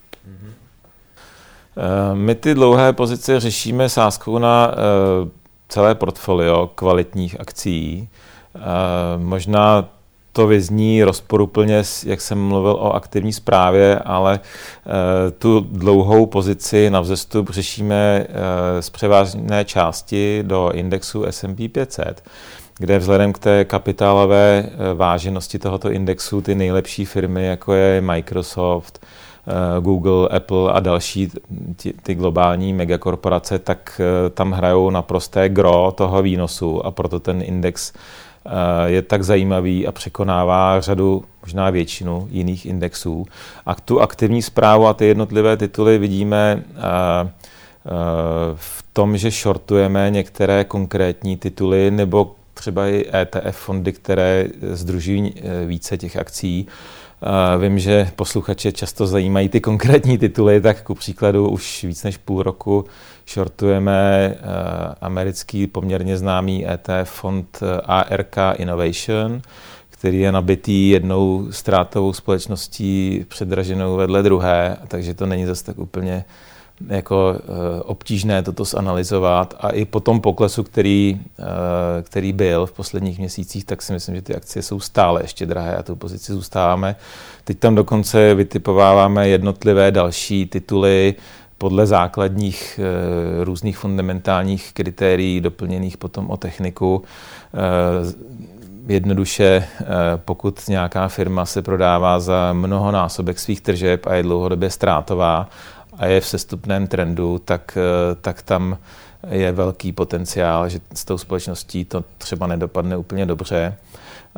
Eh, 1.77 2.15
my 2.15 2.35
ty 2.35 2.53
dlouhé 2.53 2.93
pozice 2.93 3.39
řešíme 3.39 3.89
sázkou 3.89 4.37
na 4.37 4.71
eh, 4.71 4.75
celé 5.69 5.95
portfolio 5.95 6.69
kvalitních 6.75 7.39
akcí. 7.39 8.09
Eh, 8.55 8.59
možná 9.17 9.89
to 10.31 10.47
vyzní 10.47 11.03
rozporuplně, 11.03 11.83
jak 12.05 12.21
jsem 12.21 12.47
mluvil 12.47 12.71
o 12.71 12.93
aktivní 12.93 13.33
správě, 13.33 13.99
ale 13.99 14.39
tu 15.37 15.59
dlouhou 15.71 16.25
pozici 16.25 16.89
na 16.89 17.01
vzestup 17.01 17.49
řešíme 17.49 18.27
z 18.79 18.89
převážné 18.89 19.65
části 19.65 20.43
do 20.47 20.71
indexu 20.73 21.25
S&P 21.25 21.69
500, 21.69 22.23
kde 22.77 22.99
vzhledem 22.99 23.33
k 23.33 23.39
té 23.39 23.65
kapitálové 23.65 24.69
váženosti 24.93 25.59
tohoto 25.59 25.91
indexu 25.91 26.41
ty 26.41 26.55
nejlepší 26.55 27.05
firmy, 27.05 27.45
jako 27.45 27.73
je 27.73 28.01
Microsoft, 28.01 29.05
Google, 29.79 30.29
Apple 30.29 30.73
a 30.73 30.79
další 30.79 31.31
ty, 31.75 31.93
ty 32.03 32.15
globální 32.15 32.73
megakorporace, 32.73 33.59
tak 33.59 34.01
eh, 34.03 34.29
tam 34.29 34.51
hrajou 34.51 34.89
naprosté 34.89 35.49
gro 35.49 35.93
toho 35.97 36.21
výnosu 36.21 36.85
a 36.85 36.91
proto 36.91 37.19
ten 37.19 37.41
index 37.41 37.93
eh, 38.45 38.49
je 38.89 39.01
tak 39.01 39.23
zajímavý 39.23 39.87
a 39.87 39.91
překonává 39.91 40.81
řadu, 40.81 41.23
možná 41.41 41.69
většinu 41.69 42.27
jiných 42.31 42.65
indexů. 42.65 43.25
A 43.65 43.75
tu 43.75 44.01
aktivní 44.01 44.41
zprávu 44.41 44.87
a 44.87 44.93
ty 44.93 45.05
jednotlivé 45.05 45.57
tituly 45.57 45.97
vidíme 45.97 46.63
v 48.55 48.83
tom, 48.93 49.17
že 49.17 49.31
shortujeme 49.31 50.09
některé 50.09 50.63
konkrétní 50.63 51.37
tituly 51.37 51.91
nebo 51.91 52.35
třeba 52.53 52.87
i 52.87 53.05
ETF 53.13 53.57
fondy, 53.57 53.93
které 53.93 54.47
združují 54.61 55.33
více 55.65 55.97
těch 55.97 56.17
akcí 56.17 56.67
Vím, 57.59 57.79
že 57.79 58.11
posluchače 58.15 58.71
často 58.71 59.07
zajímají 59.07 59.49
ty 59.49 59.61
konkrétní 59.61 60.17
tituly, 60.17 60.61
tak 60.61 60.83
ku 60.83 60.95
příkladu 60.95 61.49
už 61.49 61.83
víc 61.83 62.03
než 62.03 62.17
půl 62.17 62.43
roku 62.43 62.85
shortujeme 63.33 64.35
americký 65.01 65.67
poměrně 65.67 66.17
známý 66.17 66.67
ETF 66.67 67.11
fond 67.11 67.59
ARK 67.85 68.35
Innovation, 68.55 69.41
který 69.89 70.19
je 70.19 70.31
nabitý 70.31 70.89
jednou 70.89 71.47
ztrátovou 71.51 72.13
společností 72.13 73.25
předraženou 73.27 73.95
vedle 73.95 74.23
druhé, 74.23 74.77
takže 74.87 75.13
to 75.13 75.25
není 75.25 75.45
zase 75.45 75.63
tak 75.65 75.79
úplně 75.79 76.25
jako 76.87 77.35
eh, 77.37 77.81
obtížné 77.81 78.43
toto 78.43 78.63
zanalizovat 78.63 79.55
a 79.59 79.69
i 79.69 79.85
po 79.85 79.99
tom 79.99 80.21
poklesu, 80.21 80.63
který, 80.63 81.21
eh, 81.39 81.43
který 82.01 82.33
byl 82.33 82.65
v 82.65 82.71
posledních 82.71 83.19
měsících, 83.19 83.65
tak 83.65 83.81
si 83.81 83.93
myslím, 83.93 84.15
že 84.15 84.21
ty 84.21 84.35
akcie 84.35 84.63
jsou 84.63 84.79
stále 84.79 85.21
ještě 85.21 85.45
drahé 85.45 85.75
a 85.75 85.83
tu 85.83 85.95
pozici 85.95 86.33
zůstáváme. 86.33 86.95
Teď 87.43 87.59
tam 87.59 87.75
dokonce 87.75 88.35
vytipováváme 88.35 89.29
jednotlivé 89.29 89.91
další 89.91 90.45
tituly 90.45 91.15
podle 91.57 91.85
základních 91.85 92.79
eh, 92.79 93.43
různých 93.43 93.77
fundamentálních 93.77 94.73
kritérií, 94.73 95.41
doplněných 95.41 95.97
potom 95.97 96.29
o 96.29 96.37
techniku. 96.37 97.03
Jednoduše, 98.87 99.67
pokud 100.25 100.67
nějaká 100.67 101.07
firma 101.07 101.45
se 101.45 101.61
prodává 101.61 102.19
za 102.19 102.53
mnoho 102.53 102.91
násobek 102.91 103.39
svých 103.39 103.61
tržeb 103.61 104.07
a 104.07 104.13
je 104.13 104.23
dlouhodobě 104.23 104.69
ztrátová, 104.69 105.49
a 105.97 106.05
je 106.05 106.21
v 106.21 106.27
sestupném 106.27 106.87
trendu, 106.87 107.39
tak, 107.45 107.77
eh, 107.77 108.15
tak 108.21 108.41
tam 108.41 108.77
je 109.29 109.51
velký 109.51 109.91
potenciál, 109.91 110.69
že 110.69 110.79
s 110.93 111.05
tou 111.05 111.17
společností 111.17 111.85
to 111.85 112.03
třeba 112.17 112.47
nedopadne 112.47 112.97
úplně 112.97 113.25
dobře. 113.25 113.77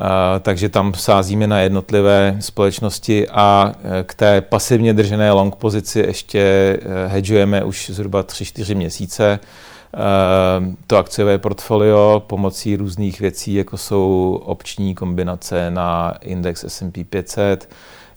Uh, 0.02 0.06
takže 0.42 0.70
tam 0.70 0.94
sázíme 0.94 1.48
na 1.48 1.60
jednotlivé 1.60 2.38
společnosti 2.40 3.30
a 3.30 3.74
eh, 3.76 4.04
k 4.04 4.14
té 4.14 4.42
pasivně 4.42 4.94
držené 4.94 5.32
long 5.32 5.56
pozici 5.56 6.00
ještě 6.00 6.78
hedžujeme 7.08 7.64
už 7.64 7.90
zhruba 7.90 8.24
3-4 8.24 8.76
měsíce. 8.76 9.40
To 10.88 10.98
akciové 10.98 11.38
portfolio 11.38 12.24
pomocí 12.28 12.76
různých 12.76 13.20
věcí, 13.20 13.54
jako 13.54 13.78
jsou 13.78 14.42
opční 14.46 14.96
kombinace 14.96 15.72
na 15.72 16.14
index 16.22 16.64
S&P 16.64 17.04
500, 17.04 17.70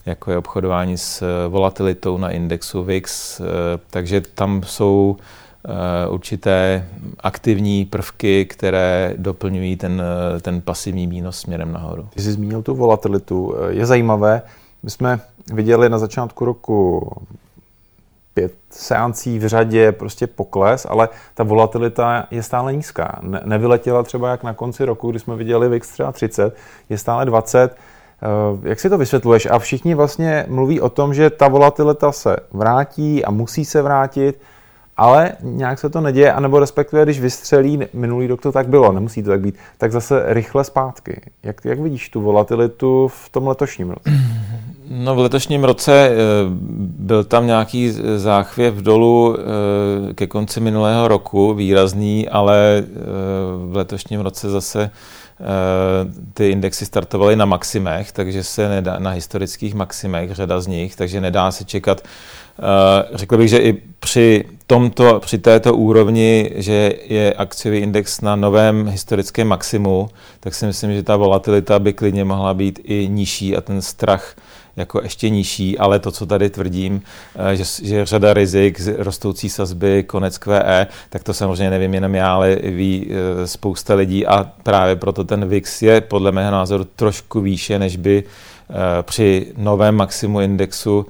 jako 0.08 0.30
je 0.30 0.38
obchodování 0.38 0.98
s 0.98 1.22
eh, 1.22 1.48
volatilitou 1.48 2.18
na 2.18 2.30
indexu 2.30 2.84
VIX, 2.84 3.40
eh, 3.40 3.44
takže 3.90 4.20
tam 4.20 4.62
jsou 4.62 5.16
eh, 5.64 6.08
určité 6.08 6.88
aktivní 7.20 7.84
prvky, 7.84 8.44
které 8.44 9.14
doplňují 9.16 9.76
ten, 9.76 10.02
ten 10.40 10.60
pasivní 10.60 11.06
výnos 11.06 11.38
směrem 11.38 11.72
nahoru. 11.72 12.08
Ty 12.14 12.22
jsi 12.22 12.32
zmínil 12.32 12.62
tu 12.62 12.74
volatilitu. 12.74 13.54
Je 13.68 13.86
zajímavé, 13.86 14.42
my 14.82 14.90
jsme 14.90 15.20
viděli 15.52 15.88
na 15.88 15.98
začátku 15.98 16.44
roku 16.44 17.10
pět 18.34 18.54
seancí 18.70 19.38
v 19.38 19.48
řadě 19.48 19.92
prostě 19.92 20.26
pokles, 20.26 20.86
ale 20.90 21.08
ta 21.34 21.44
volatilita 21.44 22.26
je 22.30 22.42
stále 22.42 22.72
nízká. 22.72 23.18
Ne, 23.22 23.40
nevyletěla 23.44 24.02
třeba 24.02 24.30
jak 24.30 24.42
na 24.42 24.54
konci 24.54 24.84
roku, 24.84 25.10
kdy 25.10 25.18
jsme 25.18 25.36
viděli 25.36 25.68
VIX 25.68 25.88
třeba 25.88 26.12
30, 26.12 26.56
je 26.88 26.98
stále 26.98 27.24
20. 27.24 27.76
Eh, 28.22 28.68
jak 28.68 28.80
si 28.80 28.90
to 28.90 28.98
vysvětluješ? 28.98 29.48
A 29.50 29.58
všichni 29.58 29.94
vlastně 29.94 30.44
mluví 30.48 30.80
o 30.80 30.88
tom, 30.88 31.14
že 31.14 31.30
ta 31.30 31.48
volatilita 31.48 32.12
se 32.12 32.36
vrátí 32.52 33.24
a 33.24 33.30
musí 33.30 33.64
se 33.64 33.82
vrátit, 33.82 34.40
ale 34.96 35.32
nějak 35.42 35.78
se 35.78 35.90
to 35.90 36.00
neděje, 36.00 36.32
anebo 36.32 36.60
respektive, 36.60 37.02
když 37.02 37.20
vystřelí, 37.20 37.80
minulý 37.92 38.26
rok 38.26 38.40
to 38.42 38.52
tak 38.52 38.68
bylo, 38.68 38.92
nemusí 38.92 39.22
to 39.22 39.30
tak 39.30 39.40
být, 39.40 39.54
tak 39.78 39.92
zase 39.92 40.22
rychle 40.26 40.64
zpátky. 40.64 41.20
Jak, 41.42 41.64
jak 41.64 41.80
vidíš 41.80 42.08
tu 42.08 42.20
volatilitu 42.20 43.08
v 43.08 43.28
tom 43.28 43.48
letošním 43.48 43.90
roce? 43.90 44.10
No 44.90 45.14
v 45.14 45.18
letošním 45.18 45.64
roce 45.64 45.92
eh, 45.92 46.14
byl 46.80 47.24
tam 47.24 47.46
nějaký 47.46 47.94
záchvěv 48.16 48.74
dolů 48.74 49.36
eh, 49.38 50.14
ke 50.14 50.26
konci 50.26 50.60
minulého 50.60 51.08
roku, 51.08 51.54
výrazný, 51.54 52.28
ale 52.28 52.84
v 53.66 53.76
letošním 53.76 54.20
roce 54.20 54.50
zase 54.50 54.90
ty 56.34 56.50
indexy 56.50 56.86
startovaly 56.86 57.36
na 57.36 57.44
maximech, 57.44 58.12
takže 58.12 58.44
se 58.44 58.68
nedá, 58.68 58.98
na 58.98 59.10
historických 59.10 59.74
maximech, 59.74 60.34
řada 60.34 60.60
z 60.60 60.66
nich, 60.66 60.96
takže 60.96 61.20
nedá 61.20 61.50
se 61.50 61.64
čekat. 61.64 62.02
Eh, 62.58 63.16
řekl 63.16 63.36
bych, 63.36 63.48
že 63.48 63.58
i 63.58 63.72
při, 64.00 64.44
tomto, 64.66 65.20
při 65.20 65.38
této 65.38 65.74
úrovni, 65.74 66.50
že 66.54 66.92
je 67.04 67.34
akciový 67.34 67.78
index 67.78 68.20
na 68.20 68.36
novém 68.36 68.88
historickém 68.88 69.48
maximu, 69.48 70.08
tak 70.40 70.54
si 70.54 70.66
myslím, 70.66 70.94
že 70.94 71.02
ta 71.02 71.16
volatilita 71.16 71.78
by 71.78 71.92
klidně 71.92 72.24
mohla 72.24 72.54
být 72.54 72.80
i 72.84 73.08
nižší 73.08 73.56
a 73.56 73.60
ten 73.60 73.82
strach 73.82 74.34
jako 74.78 75.00
ještě 75.02 75.30
nižší, 75.30 75.78
ale 75.78 75.98
to, 75.98 76.12
co 76.12 76.26
tady 76.26 76.50
tvrdím, 76.50 77.02
eh, 77.52 77.56
že, 77.56 77.64
že 77.82 78.06
řada 78.06 78.34
rizik, 78.34 78.80
rostoucí 78.98 79.48
sazby, 79.48 80.02
konec 80.02 80.38
QE, 80.38 80.86
tak 81.10 81.22
to 81.22 81.34
samozřejmě 81.34 81.70
nevím 81.70 81.94
jenom 81.94 82.14
já, 82.14 82.34
ale 82.34 82.56
ví 82.62 83.10
eh, 83.10 83.46
spousta 83.46 83.94
lidí 83.94 84.26
a 84.26 84.52
právě 84.62 84.96
proto 84.96 85.24
ten 85.24 85.48
VIX 85.48 85.82
je 85.82 86.00
podle 86.00 86.32
mého 86.32 86.50
názoru 86.50 86.84
trošku 86.84 87.40
výše, 87.40 87.78
než 87.78 87.96
by 87.96 88.24
eh, 88.70 88.74
při 89.02 89.52
novém 89.56 89.94
maximu 89.94 90.40
indexu 90.40 91.06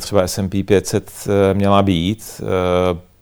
třeba 0.00 0.28
S&P 0.28 0.62
500 0.62 1.10
měla 1.52 1.82
být. 1.82 2.40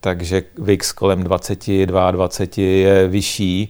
takže 0.01 0.43
VIX 0.59 0.93
kolem 0.93 1.25
20, 1.25 1.67
22 1.87 2.29
je 2.57 3.09
vyšší, 3.09 3.69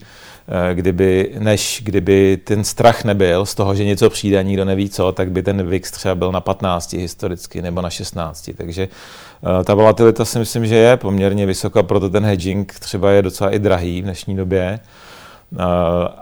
kdyby, 0.74 1.34
než 1.38 1.80
kdyby 1.84 2.38
ten 2.44 2.64
strach 2.64 3.04
nebyl 3.04 3.46
z 3.46 3.54
toho, 3.54 3.74
že 3.74 3.84
něco 3.84 4.10
přijde 4.10 4.38
a 4.38 4.42
nikdo 4.42 4.64
neví 4.64 4.90
co, 4.90 5.12
tak 5.12 5.30
by 5.30 5.42
ten 5.42 5.68
VIX 5.68 5.90
třeba 5.90 6.14
byl 6.14 6.32
na 6.32 6.40
15 6.40 6.92
historicky 6.92 7.62
nebo 7.62 7.80
na 7.80 7.90
16. 7.90 8.50
Takže 8.56 8.88
eh, 8.88 9.64
ta 9.64 9.74
volatilita 9.74 10.24
si 10.24 10.38
myslím, 10.38 10.66
že 10.66 10.74
je 10.74 10.96
poměrně 10.96 11.46
vysoká, 11.46 11.82
proto 11.82 12.10
ten 12.10 12.24
hedging 12.24 12.74
třeba 12.80 13.10
je 13.10 13.22
docela 13.22 13.50
i 13.50 13.58
drahý 13.58 14.00
v 14.00 14.04
dnešní 14.04 14.36
době. 14.36 14.80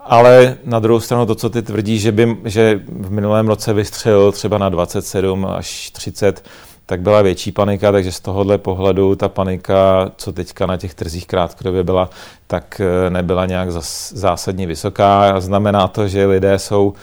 Ale 0.05 0.57
na 0.65 0.79
druhou 0.79 1.01
stranu 1.01 1.27
to, 1.27 1.35
co 1.35 1.51
ty 1.51 1.63
tvrdí, 1.63 1.99
že, 1.99 2.13
by, 2.13 2.37
že 2.45 2.81
v 2.89 3.11
minulém 3.11 3.49
roce 3.49 3.73
vystřelil 3.73 4.33
třeba 4.33 4.59
na 4.59 4.69
27 4.69 5.47
až 5.47 5.91
30, 5.91 6.45
tak 6.87 7.01
byla 7.01 7.23
větší 7.23 7.53
panika, 7.53 7.93
takže 7.93 8.13
z 8.13 8.21
tohohle 8.21 8.59
pohledu 8.59 9.15
ta 9.15 9.29
panika, 9.29 10.11
co 10.17 10.33
teďka 10.33 10.67
na 10.67 10.77
těch 10.77 10.95
trzích 10.95 11.27
krátkodobě 11.27 11.85
byla, 11.85 12.11
tak 12.47 12.81
e, 12.81 13.11
nebyla 13.11 13.47
nějak 13.47 13.71
zásadně 14.13 14.67
vysoká. 14.67 15.41
Znamená 15.41 15.89
to, 15.89 16.09
že 16.09 16.27
lidé 16.27 16.59
jsou 16.59 16.95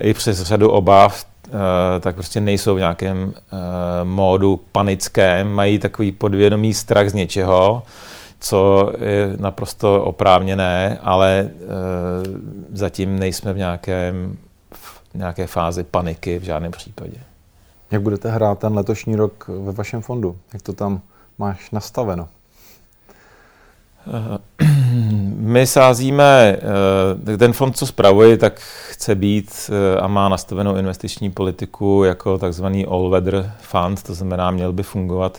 i 0.00 0.14
přes 0.14 0.42
řadu 0.42 0.70
obav, 0.70 1.24
e, 1.46 2.00
tak 2.00 2.14
prostě 2.14 2.40
nejsou 2.40 2.74
v 2.74 2.78
nějakém 2.78 3.32
e, 3.32 4.04
módu 4.04 4.60
panickém, 4.72 5.48
mají 5.48 5.78
takový 5.78 6.12
podvědomý 6.12 6.74
strach 6.74 7.08
z 7.08 7.14
něčeho, 7.14 7.82
co 8.40 8.92
je 9.00 9.32
naprosto 9.36 10.02
oprávněné, 10.02 10.98
ale 11.02 11.50
zatím 12.72 13.18
nejsme 13.18 13.52
v 13.52 13.56
nějakém 13.56 14.36
v 15.14 15.14
nějaké 15.14 15.46
fázi 15.46 15.84
paniky 15.84 16.38
v 16.38 16.42
žádném 16.42 16.72
případě. 16.72 17.18
Jak 17.90 18.02
budete 18.02 18.30
hrát 18.30 18.58
ten 18.58 18.74
letošní 18.74 19.16
rok 19.16 19.48
ve 19.48 19.72
vašem 19.72 20.02
fondu? 20.02 20.36
Jak 20.52 20.62
to 20.62 20.72
tam 20.72 21.00
máš 21.38 21.70
nastaveno? 21.70 22.28
Eh, 24.06 24.66
my 25.36 25.66
sázíme, 25.66 26.56
eh, 27.32 27.36
ten 27.36 27.52
fond, 27.52 27.76
co 27.76 27.86
spravuje, 27.86 28.36
tak 28.36 28.60
chce 28.90 29.14
být 29.14 29.70
eh, 29.70 30.00
a 30.00 30.06
má 30.06 30.28
nastavenou 30.28 30.76
investiční 30.76 31.30
politiku 31.30 32.04
jako 32.04 32.38
takzvaný 32.38 32.86
all-weather 32.86 33.52
fund, 33.60 34.02
to 34.02 34.14
znamená, 34.14 34.50
měl 34.50 34.72
by 34.72 34.82
fungovat 34.82 35.38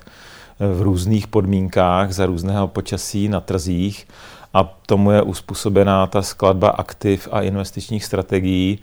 v 0.60 0.82
různých 0.82 1.28
podmínkách 1.28 2.12
za 2.12 2.26
různého 2.26 2.68
počasí 2.68 3.30
na 3.30 3.40
trzích 3.40 4.08
a 4.54 4.64
tomu 4.86 5.12
je 5.12 5.22
uspůsobená 5.22 6.08
ta 6.08 6.22
skladba 6.22 6.70
aktiv 6.70 7.28
a 7.32 7.42
investičních 7.42 8.06
strategií 8.06 8.80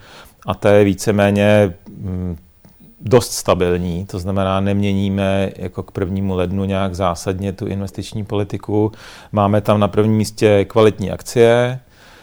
a 0.46 0.54
to 0.54 0.68
je 0.68 0.84
víceméně 0.84 1.74
hm, 1.88 2.36
dost 3.00 3.32
stabilní, 3.32 4.06
to 4.06 4.18
znamená, 4.18 4.60
neměníme 4.60 5.50
jako 5.56 5.82
k 5.82 5.90
prvnímu 5.90 6.34
lednu 6.34 6.64
nějak 6.64 6.94
zásadně 6.94 7.52
tu 7.52 7.66
investiční 7.66 8.24
politiku. 8.24 8.92
Máme 9.32 9.60
tam 9.60 9.80
na 9.80 9.88
prvním 9.88 10.16
místě 10.16 10.64
kvalitní 10.64 11.10
akcie, 11.10 11.80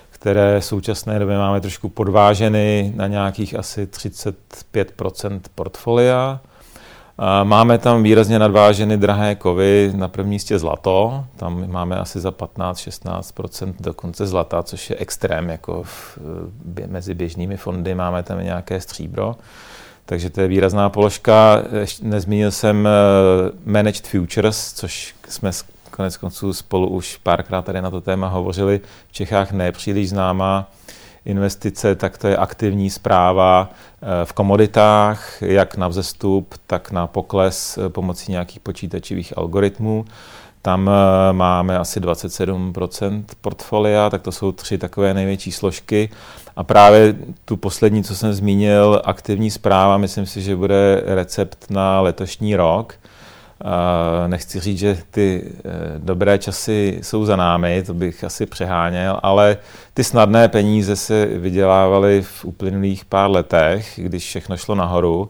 které 0.09 0.59
v 0.59 0.65
současné 0.65 1.19
době 1.19 1.37
máme 1.37 1.61
trošku 1.61 1.89
podváženy 1.89 2.93
na 2.95 3.07
nějakých 3.07 3.55
asi 3.55 3.85
35% 3.85 5.39
portfolia. 5.55 6.39
Máme 7.43 7.77
tam 7.77 8.03
výrazně 8.03 8.39
nadváženy 8.39 8.97
drahé 8.97 9.35
kovy, 9.35 9.91
na 9.95 10.07
prvním 10.07 10.29
místě 10.29 10.59
zlato, 10.59 11.25
tam 11.35 11.71
máme 11.71 11.97
asi 11.97 12.19
za 12.19 12.29
15-16% 12.29 13.73
dokonce 13.79 14.27
zlata, 14.27 14.63
což 14.63 14.89
je 14.89 14.95
extrém, 14.95 15.49
jako 15.49 15.83
v, 15.83 16.17
mezi 16.87 17.13
běžnými 17.13 17.57
fondy 17.57 17.95
máme 17.95 18.23
tam 18.23 18.43
nějaké 18.43 18.81
stříbro. 18.81 19.35
Takže 20.05 20.29
to 20.29 20.41
je 20.41 20.47
výrazná 20.47 20.89
položka. 20.89 21.63
Nezmínil 22.01 22.51
jsem 22.51 22.87
eh, 22.87 22.91
Managed 23.65 24.07
Futures, 24.07 24.73
což 24.73 25.15
jsme 25.29 25.51
konec 25.91 26.17
konců 26.17 26.53
spolu 26.53 26.87
už 26.87 27.17
párkrát 27.23 27.61
tady 27.61 27.81
na 27.81 27.91
to 27.91 28.01
téma 28.01 28.27
hovořili. 28.27 28.81
V 29.07 29.13
Čechách 29.13 29.51
nepříliš 29.51 30.09
známá 30.09 30.71
investice, 31.25 31.95
tak 31.95 32.17
to 32.17 32.27
je 32.27 32.37
aktivní 32.37 32.89
zpráva 32.89 33.69
eh, 33.71 34.25
v 34.25 34.33
komoditách, 34.33 35.41
jak 35.41 35.77
na 35.77 35.87
vzestup, 35.87 36.55
tak 36.67 36.91
na 36.91 37.07
pokles 37.07 37.77
eh, 37.77 37.89
pomocí 37.89 38.31
nějakých 38.31 38.59
počítačových 38.59 39.37
algoritmů. 39.37 40.05
Tam 40.61 40.89
máme 41.31 41.77
asi 41.77 41.99
27% 41.99 43.23
portfolia, 43.41 44.09
tak 44.09 44.21
to 44.21 44.31
jsou 44.31 44.51
tři 44.51 44.77
takové 44.77 45.13
největší 45.13 45.51
složky. 45.51 46.09
A 46.55 46.63
právě 46.63 47.15
tu 47.45 47.57
poslední, 47.57 48.03
co 48.03 48.15
jsem 48.15 48.33
zmínil, 48.33 49.01
aktivní 49.05 49.51
zpráva, 49.51 49.97
myslím 49.97 50.25
si, 50.25 50.41
že 50.41 50.55
bude 50.55 51.01
recept 51.05 51.65
na 51.69 52.01
letošní 52.01 52.55
rok. 52.55 52.95
Nechci 54.27 54.59
říct, 54.59 54.79
že 54.79 54.97
ty 55.11 55.43
eh, 55.45 55.61
dobré 55.97 56.37
časy 56.37 56.99
jsou 57.01 57.25
za 57.25 57.35
námi, 57.35 57.83
to 57.83 57.93
bych 57.93 58.23
asi 58.23 58.45
přeháněl, 58.45 59.19
ale 59.23 59.57
ty 59.93 60.03
snadné 60.03 60.47
peníze 60.47 60.95
se 60.95 61.25
vydělávaly 61.25 62.21
v 62.21 62.45
uplynulých 62.45 63.05
pár 63.05 63.31
letech, 63.31 63.99
když 64.03 64.25
všechno 64.25 64.57
šlo 64.57 64.75
nahoru. 64.75 65.29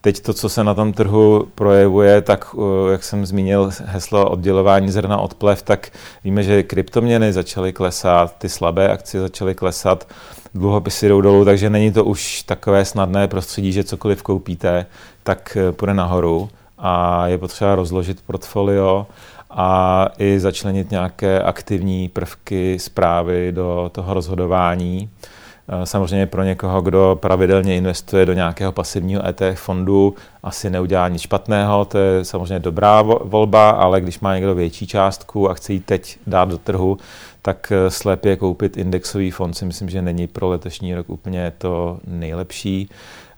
Teď 0.00 0.20
to, 0.20 0.34
co 0.34 0.48
se 0.48 0.64
na 0.64 0.74
tom 0.74 0.92
trhu 0.92 1.48
projevuje, 1.54 2.20
tak 2.20 2.54
eh, 2.54 2.92
jak 2.92 3.04
jsem 3.04 3.26
zmínil 3.26 3.70
heslo 3.84 4.30
oddělování 4.30 4.90
zrna 4.90 5.16
od 5.18 5.34
plev, 5.34 5.62
tak 5.62 5.90
víme, 6.24 6.42
že 6.42 6.62
kryptoměny 6.62 7.32
začaly 7.32 7.72
klesat, 7.72 8.38
ty 8.38 8.48
slabé 8.48 8.88
akcie 8.88 9.20
začaly 9.20 9.54
klesat 9.54 10.08
dluhopisy 10.54 11.08
jdou 11.08 11.20
dolů, 11.20 11.44
takže 11.44 11.70
není 11.70 11.92
to 11.92 12.04
už 12.04 12.42
takové 12.42 12.84
snadné 12.84 13.28
prostředí, 13.28 13.72
že 13.72 13.84
cokoliv 13.84 14.22
koupíte, 14.22 14.86
tak 15.22 15.56
eh, 15.56 15.72
půjde 15.72 15.94
nahoru 15.94 16.48
a 16.78 17.26
je 17.26 17.38
potřeba 17.38 17.74
rozložit 17.74 18.22
portfolio 18.26 19.06
a 19.50 20.08
i 20.18 20.40
začlenit 20.40 20.90
nějaké 20.90 21.42
aktivní 21.42 22.08
prvky 22.08 22.78
zprávy 22.78 23.52
do 23.52 23.90
toho 23.94 24.14
rozhodování. 24.14 25.10
Eh, 25.72 25.86
samozřejmě 25.86 26.26
pro 26.26 26.42
někoho, 26.42 26.82
kdo 26.82 27.18
pravidelně 27.20 27.76
investuje 27.76 28.26
do 28.26 28.32
nějakého 28.32 28.72
pasivního 28.72 29.28
ETF 29.28 29.60
fondu, 29.60 30.14
asi 30.42 30.70
neudělá 30.70 31.08
nic 31.08 31.22
špatného, 31.22 31.84
to 31.84 31.98
je 31.98 32.24
samozřejmě 32.24 32.58
dobrá 32.58 33.02
volba, 33.02 33.70
ale 33.70 34.00
když 34.00 34.20
má 34.20 34.34
někdo 34.34 34.54
větší 34.54 34.86
částku 34.86 35.50
a 35.50 35.54
chce 35.54 35.72
ji 35.72 35.80
teď 35.80 36.18
dát 36.26 36.48
do 36.48 36.58
trhu, 36.58 36.98
tak 37.42 37.72
eh, 37.72 37.90
slepě 37.90 38.36
koupit 38.36 38.76
indexový 38.76 39.30
fond 39.30 39.54
si 39.54 39.64
myslím, 39.64 39.90
že 39.90 40.02
není 40.02 40.26
pro 40.26 40.48
letošní 40.48 40.94
rok 40.94 41.10
úplně 41.10 41.52
to 41.58 41.98
nejlepší. 42.06 42.90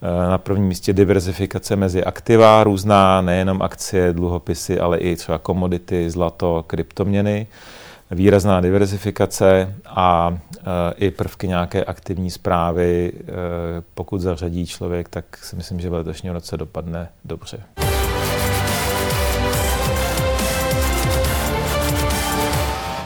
Eh, 0.03 0.31
na 0.31 0.39
prvním 0.39 0.69
místě 0.69 0.93
diverzifikace 0.93 1.77
mezi 1.77 2.05
aktiva, 2.05 2.65
různá 2.65 3.21
nejenom 3.21 3.63
akcie, 3.63 4.13
dluhopisy, 4.13 4.81
ale 4.81 4.99
i 4.99 5.17
třeba 5.17 5.39
komodity, 5.39 6.11
zlato, 6.11 6.65
kryptoměny 6.67 7.47
výrazná 8.15 8.61
diverzifikace 8.61 9.75
a 9.87 10.39
e, 10.59 10.95
i 10.97 11.11
prvky 11.11 11.49
nějaké 11.49 11.85
aktivní 11.85 12.31
zprávy, 12.31 13.13
e, 13.15 13.23
pokud 13.95 14.21
zařadí 14.21 14.67
člověk, 14.67 15.09
tak 15.09 15.37
si 15.37 15.57
myslím, 15.57 15.81
že 15.81 15.91
v 15.91 15.95
letošním 15.95 16.33
roce 16.33 16.57
dopadne 16.57 17.09
dobře. 17.25 17.63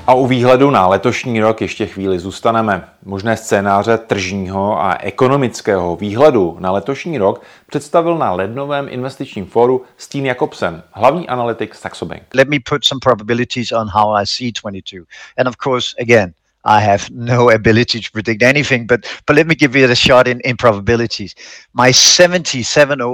A 0.07 0.15
u 0.15 0.27
výhledu 0.27 0.71
na 0.71 0.87
letošní 0.87 1.41
rok 1.41 1.61
ještě 1.61 1.87
chvíli 1.87 2.19
zůstaneme. 2.19 2.89
Možné 3.05 3.37
scénáře 3.37 3.99
tržního 3.99 4.81
a 4.81 4.97
ekonomického 5.01 5.97
výhledu 5.97 6.57
na 6.61 6.71
letošní 6.71 7.19
rok 7.19 7.43
představil 7.67 8.19
na 8.19 8.33
lednovém 8.33 8.87
investičním 8.91 9.47
fóru 9.47 9.85
Steen 9.97 10.27
Jakobsen, 10.27 10.83
hlavní 10.93 11.29
analytik 11.29 11.75
Saxo 11.75 12.07
Bank. 12.07 12.23
Let 12.35 12.49
me 12.49 12.57
put 12.69 12.85
some 12.85 12.99
probabilities 13.03 13.73
on 13.73 13.89
how 13.89 14.17
I 14.23 14.27
see 14.27 14.53
22. 14.53 15.05
And 15.39 15.49
of 15.49 15.57
course, 15.65 15.95
again, 16.01 16.33
I 16.65 16.81
have 16.81 17.05
no 17.11 17.51
ability 17.51 18.01
to 18.01 18.09
predict 18.13 18.43
anything, 18.43 18.87
but 18.87 19.01
but 19.27 19.37
let 19.37 19.47
me 19.47 19.55
give 19.55 19.81
you 19.81 19.91
a 19.91 19.95
shot 19.95 20.29
in, 20.29 20.41
in 20.41 20.57
probabilities. 20.57 21.35
My 21.73 21.93
70 21.93 22.65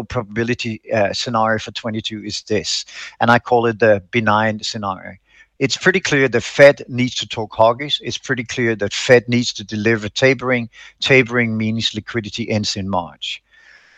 probability 0.08 0.80
uh, 0.94 1.12
scenario 1.12 1.58
for 1.58 1.70
22 1.70 2.24
is 2.24 2.42
this, 2.42 2.84
and 3.20 3.30
I 3.30 3.38
call 3.38 3.66
it 3.66 3.78
the 3.78 4.02
benign 4.10 4.62
scenario 4.62 5.12
it's 5.58 5.76
pretty 5.76 6.00
clear 6.00 6.28
that 6.28 6.42
Fed 6.42 6.84
needs 6.88 7.14
to 7.16 7.28
talk 7.28 7.54
hawkish. 7.54 8.00
It's 8.02 8.18
pretty 8.18 8.44
clear 8.44 8.74
that 8.76 8.92
Fed 8.92 9.28
needs 9.28 9.52
to 9.54 9.64
deliver 9.64 10.08
tapering. 10.08 10.68
Tapering 11.00 11.56
means 11.56 11.94
liquidity 11.94 12.50
ends 12.50 12.76
in 12.76 12.88
March. 12.88 13.42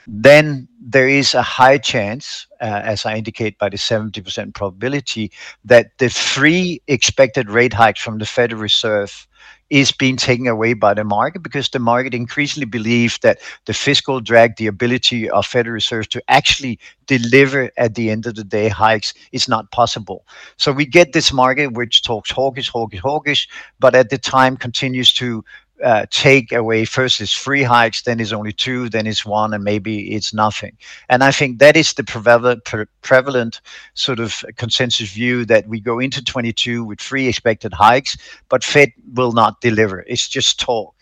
Then 0.07 0.69
there 0.81 1.09
is 1.09 1.35
a 1.35 1.43
high 1.43 1.79
chance, 1.79 2.47
uh, 2.61 2.83
as 2.85 3.07
I 3.07 3.17
indicate 3.17 3.59
by 3.59 3.69
the 3.69 3.79
70% 3.79 4.55
probability, 4.55 5.33
that 5.65 5.97
the 5.99 6.09
three 6.09 6.83
expected 6.89 7.51
rate 7.51 7.73
hikes 7.73 8.01
from 8.01 8.19
the 8.19 8.27
Federal 8.27 8.61
Reserve 8.61 9.27
is 9.71 9.93
being 9.93 10.17
taken 10.17 10.47
away 10.47 10.75
by 10.75 10.93
the 10.95 11.05
market 11.05 11.43
because 11.43 11.69
the 11.71 11.79
market 11.79 12.15
increasingly 12.15 12.67
believes 12.67 13.19
that 13.19 13.41
the 13.65 13.73
fiscal 13.73 14.21
drag, 14.21 14.57
the 14.57 14.67
ability 14.67 15.29
of 15.31 15.47
Federal 15.47 15.75
Reserve 15.75 16.09
to 16.11 16.23
actually 16.29 16.79
deliver 17.07 17.71
at 17.77 17.95
the 17.95 18.11
end 18.11 18.27
of 18.27 18.35
the 18.35 18.45
day 18.45 18.69
hikes 18.69 19.15
is 19.33 19.49
not 19.49 19.71
possible. 19.73 20.27
So 20.59 20.71
we 20.71 20.87
get 20.87 21.13
this 21.13 21.33
market 21.33 21.73
which 21.73 22.03
talks 22.03 22.31
hawkish, 22.31 22.69
hawkish, 22.69 23.01
hawkish, 23.01 23.49
but 23.81 23.95
at 23.95 24.11
the 24.11 24.19
time 24.19 24.57
continues 24.57 25.13
to 25.15 25.45
uh, 25.85 26.07
take 26.11 26.51
away 26.53 26.85
first 26.87 27.21
is 27.21 27.33
three 27.33 27.63
hikes, 27.63 28.03
then 28.03 28.19
it's 28.19 28.33
only 28.33 28.53
two, 28.53 28.89
then 28.89 29.07
it's 29.07 29.25
one, 29.25 29.53
and 29.53 29.63
maybe 29.63 30.15
it's 30.15 30.33
nothing. 30.33 30.77
And 31.11 31.23
I 31.23 31.31
think 31.31 31.59
that 31.59 31.77
is 31.77 31.93
the 31.93 32.05
prevalent, 32.05 32.65
pre- 32.65 32.87
prevalent 33.03 33.61
sort 33.93 34.19
of 34.19 34.43
consensus 34.57 35.11
view 35.13 35.45
that 35.45 35.69
we 35.69 35.81
go 35.81 35.99
into 35.99 36.25
22 36.25 36.85
with 36.85 37.01
three 37.01 37.29
expected 37.29 37.75
hikes, 37.75 38.17
but 38.49 38.65
Fed 38.65 38.93
will 39.13 39.33
not 39.33 39.61
deliver. 39.61 40.01
It's 40.09 40.27
just 40.27 40.59
talk. 40.59 40.95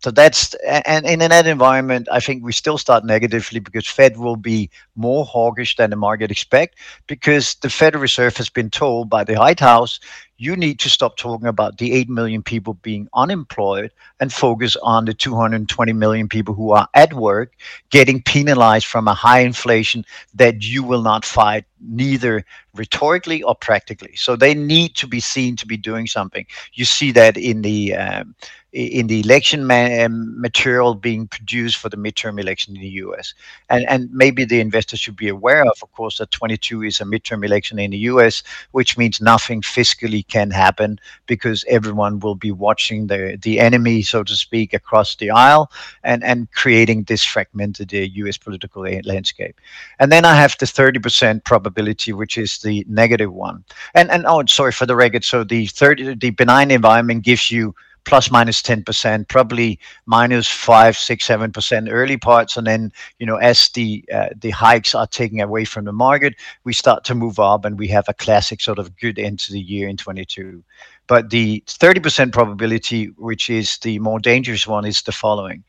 So 0.00 0.12
that's 0.12 0.54
and 0.64 1.04
in 1.06 1.18
that 1.18 1.48
environment, 1.48 2.08
I 2.12 2.20
think 2.20 2.44
we 2.44 2.52
still 2.52 2.78
start 2.78 3.04
negatively 3.04 3.58
because 3.58 3.88
Fed 3.88 4.16
will 4.16 4.36
be 4.36 4.70
more 4.94 5.24
hawkish 5.24 5.74
than 5.74 5.90
the 5.90 5.96
market 5.96 6.30
expect 6.30 6.78
because 7.08 7.56
the 7.56 7.70
Federal 7.70 8.02
Reserve 8.02 8.36
has 8.36 8.48
been 8.48 8.70
told 8.70 9.10
by 9.10 9.24
the 9.24 9.34
White 9.34 9.58
House 9.58 9.98
you 10.38 10.56
need 10.56 10.78
to 10.78 10.88
stop 10.88 11.16
talking 11.16 11.48
about 11.48 11.78
the 11.78 11.92
8 11.92 12.08
million 12.08 12.42
people 12.42 12.74
being 12.74 13.08
unemployed 13.12 13.90
and 14.20 14.32
focus 14.32 14.76
on 14.82 15.04
the 15.04 15.12
220 15.12 15.92
million 15.92 16.28
people 16.28 16.54
who 16.54 16.70
are 16.70 16.88
at 16.94 17.12
work 17.12 17.52
getting 17.90 18.22
penalized 18.22 18.86
from 18.86 19.08
a 19.08 19.14
high 19.14 19.40
inflation 19.40 20.04
that 20.34 20.64
you 20.64 20.84
will 20.84 21.02
not 21.02 21.24
fight 21.24 21.64
neither 21.80 22.44
rhetorically 22.74 23.42
or 23.42 23.54
practically. 23.56 24.14
So 24.14 24.36
they 24.36 24.54
need 24.54 24.94
to 24.96 25.08
be 25.08 25.20
seen 25.20 25.56
to 25.56 25.66
be 25.66 25.76
doing 25.76 26.06
something. 26.06 26.46
You 26.72 26.84
see 26.84 27.10
that 27.12 27.36
in 27.36 27.62
the 27.62 27.94
um, 27.94 28.34
in 28.72 29.06
the 29.06 29.20
election 29.20 29.66
ma- 29.66 30.04
um, 30.04 30.38
material 30.38 30.94
being 30.94 31.26
produced 31.26 31.78
for 31.78 31.88
the 31.88 31.96
midterm 31.96 32.38
election 32.38 32.76
in 32.76 32.82
the 32.82 32.88
US. 32.88 33.32
And, 33.70 33.86
and 33.88 34.12
maybe 34.12 34.44
the 34.44 34.60
investors 34.60 35.00
should 35.00 35.16
be 35.16 35.28
aware 35.28 35.62
of, 35.62 35.78
of 35.82 35.90
course, 35.92 36.18
that 36.18 36.30
22 36.30 36.82
is 36.82 37.00
a 37.00 37.04
midterm 37.04 37.44
election 37.46 37.78
in 37.78 37.92
the 37.92 37.98
US, 37.98 38.42
which 38.72 38.98
means 38.98 39.22
nothing 39.22 39.62
fiscally 39.62 40.26
can 40.26 40.50
happen 40.50 41.00
because 41.26 41.64
everyone 41.66 42.20
will 42.20 42.34
be 42.34 42.52
watching 42.52 43.06
the, 43.06 43.38
the 43.40 43.58
enemy, 43.58 44.02
so 44.02 44.22
to 44.22 44.36
speak, 44.36 44.74
across 44.74 45.16
the 45.16 45.30
aisle 45.30 45.70
and, 46.04 46.22
and 46.22 46.52
creating 46.52 47.04
this 47.04 47.24
fragmented 47.24 47.94
uh, 47.94 47.98
US 48.26 48.36
political 48.36 48.82
landscape. 48.82 49.58
And 49.98 50.12
then 50.12 50.26
I 50.26 50.34
have 50.34 50.56
the 50.58 50.66
30% 50.66 51.42
probability, 51.44 52.12
which 52.12 52.36
is 52.36 52.58
the 52.58 52.84
negative 52.86 53.32
one. 53.32 53.64
And, 53.94 54.10
and 54.10 54.26
oh, 54.26 54.44
sorry 54.46 54.72
for 54.72 54.84
the 54.84 54.96
record. 54.96 55.24
So 55.24 55.42
the 55.42 55.66
30, 55.68 56.16
the 56.16 56.30
benign 56.30 56.70
environment 56.70 57.24
gives 57.24 57.50
you 57.50 57.74
plus 58.08 58.30
minus 58.30 58.62
10%, 58.62 59.28
probably 59.28 59.78
minus 60.06 60.48
five, 60.48 60.96
six, 60.96 61.26
seven 61.26 61.52
percent 61.52 61.88
early 61.90 62.16
parts. 62.16 62.56
And 62.56 62.66
then, 62.66 62.90
you 63.18 63.26
know, 63.26 63.36
as 63.36 63.68
the 63.70 64.02
uh, 64.12 64.30
the 64.34 64.50
hikes 64.50 64.94
are 64.94 65.06
taken 65.06 65.40
away 65.40 65.66
from 65.66 65.84
the 65.84 65.92
market, 65.92 66.34
we 66.64 66.72
start 66.72 67.04
to 67.04 67.14
move 67.14 67.38
up 67.38 67.66
and 67.66 67.78
we 67.78 67.86
have 67.88 68.08
a 68.08 68.14
classic 68.14 68.62
sort 68.62 68.78
of 68.78 68.96
good 68.96 69.18
end 69.18 69.38
to 69.40 69.52
the 69.52 69.60
year 69.60 69.88
in 69.88 69.98
22. 69.98 70.64
But 71.06 71.28
the 71.28 71.62
30% 71.66 72.32
probability, 72.32 73.06
which 73.16 73.50
is 73.50 73.76
the 73.78 73.98
more 73.98 74.18
dangerous 74.18 74.66
one, 74.66 74.86
is 74.86 75.02
the 75.02 75.12
following. 75.12 75.62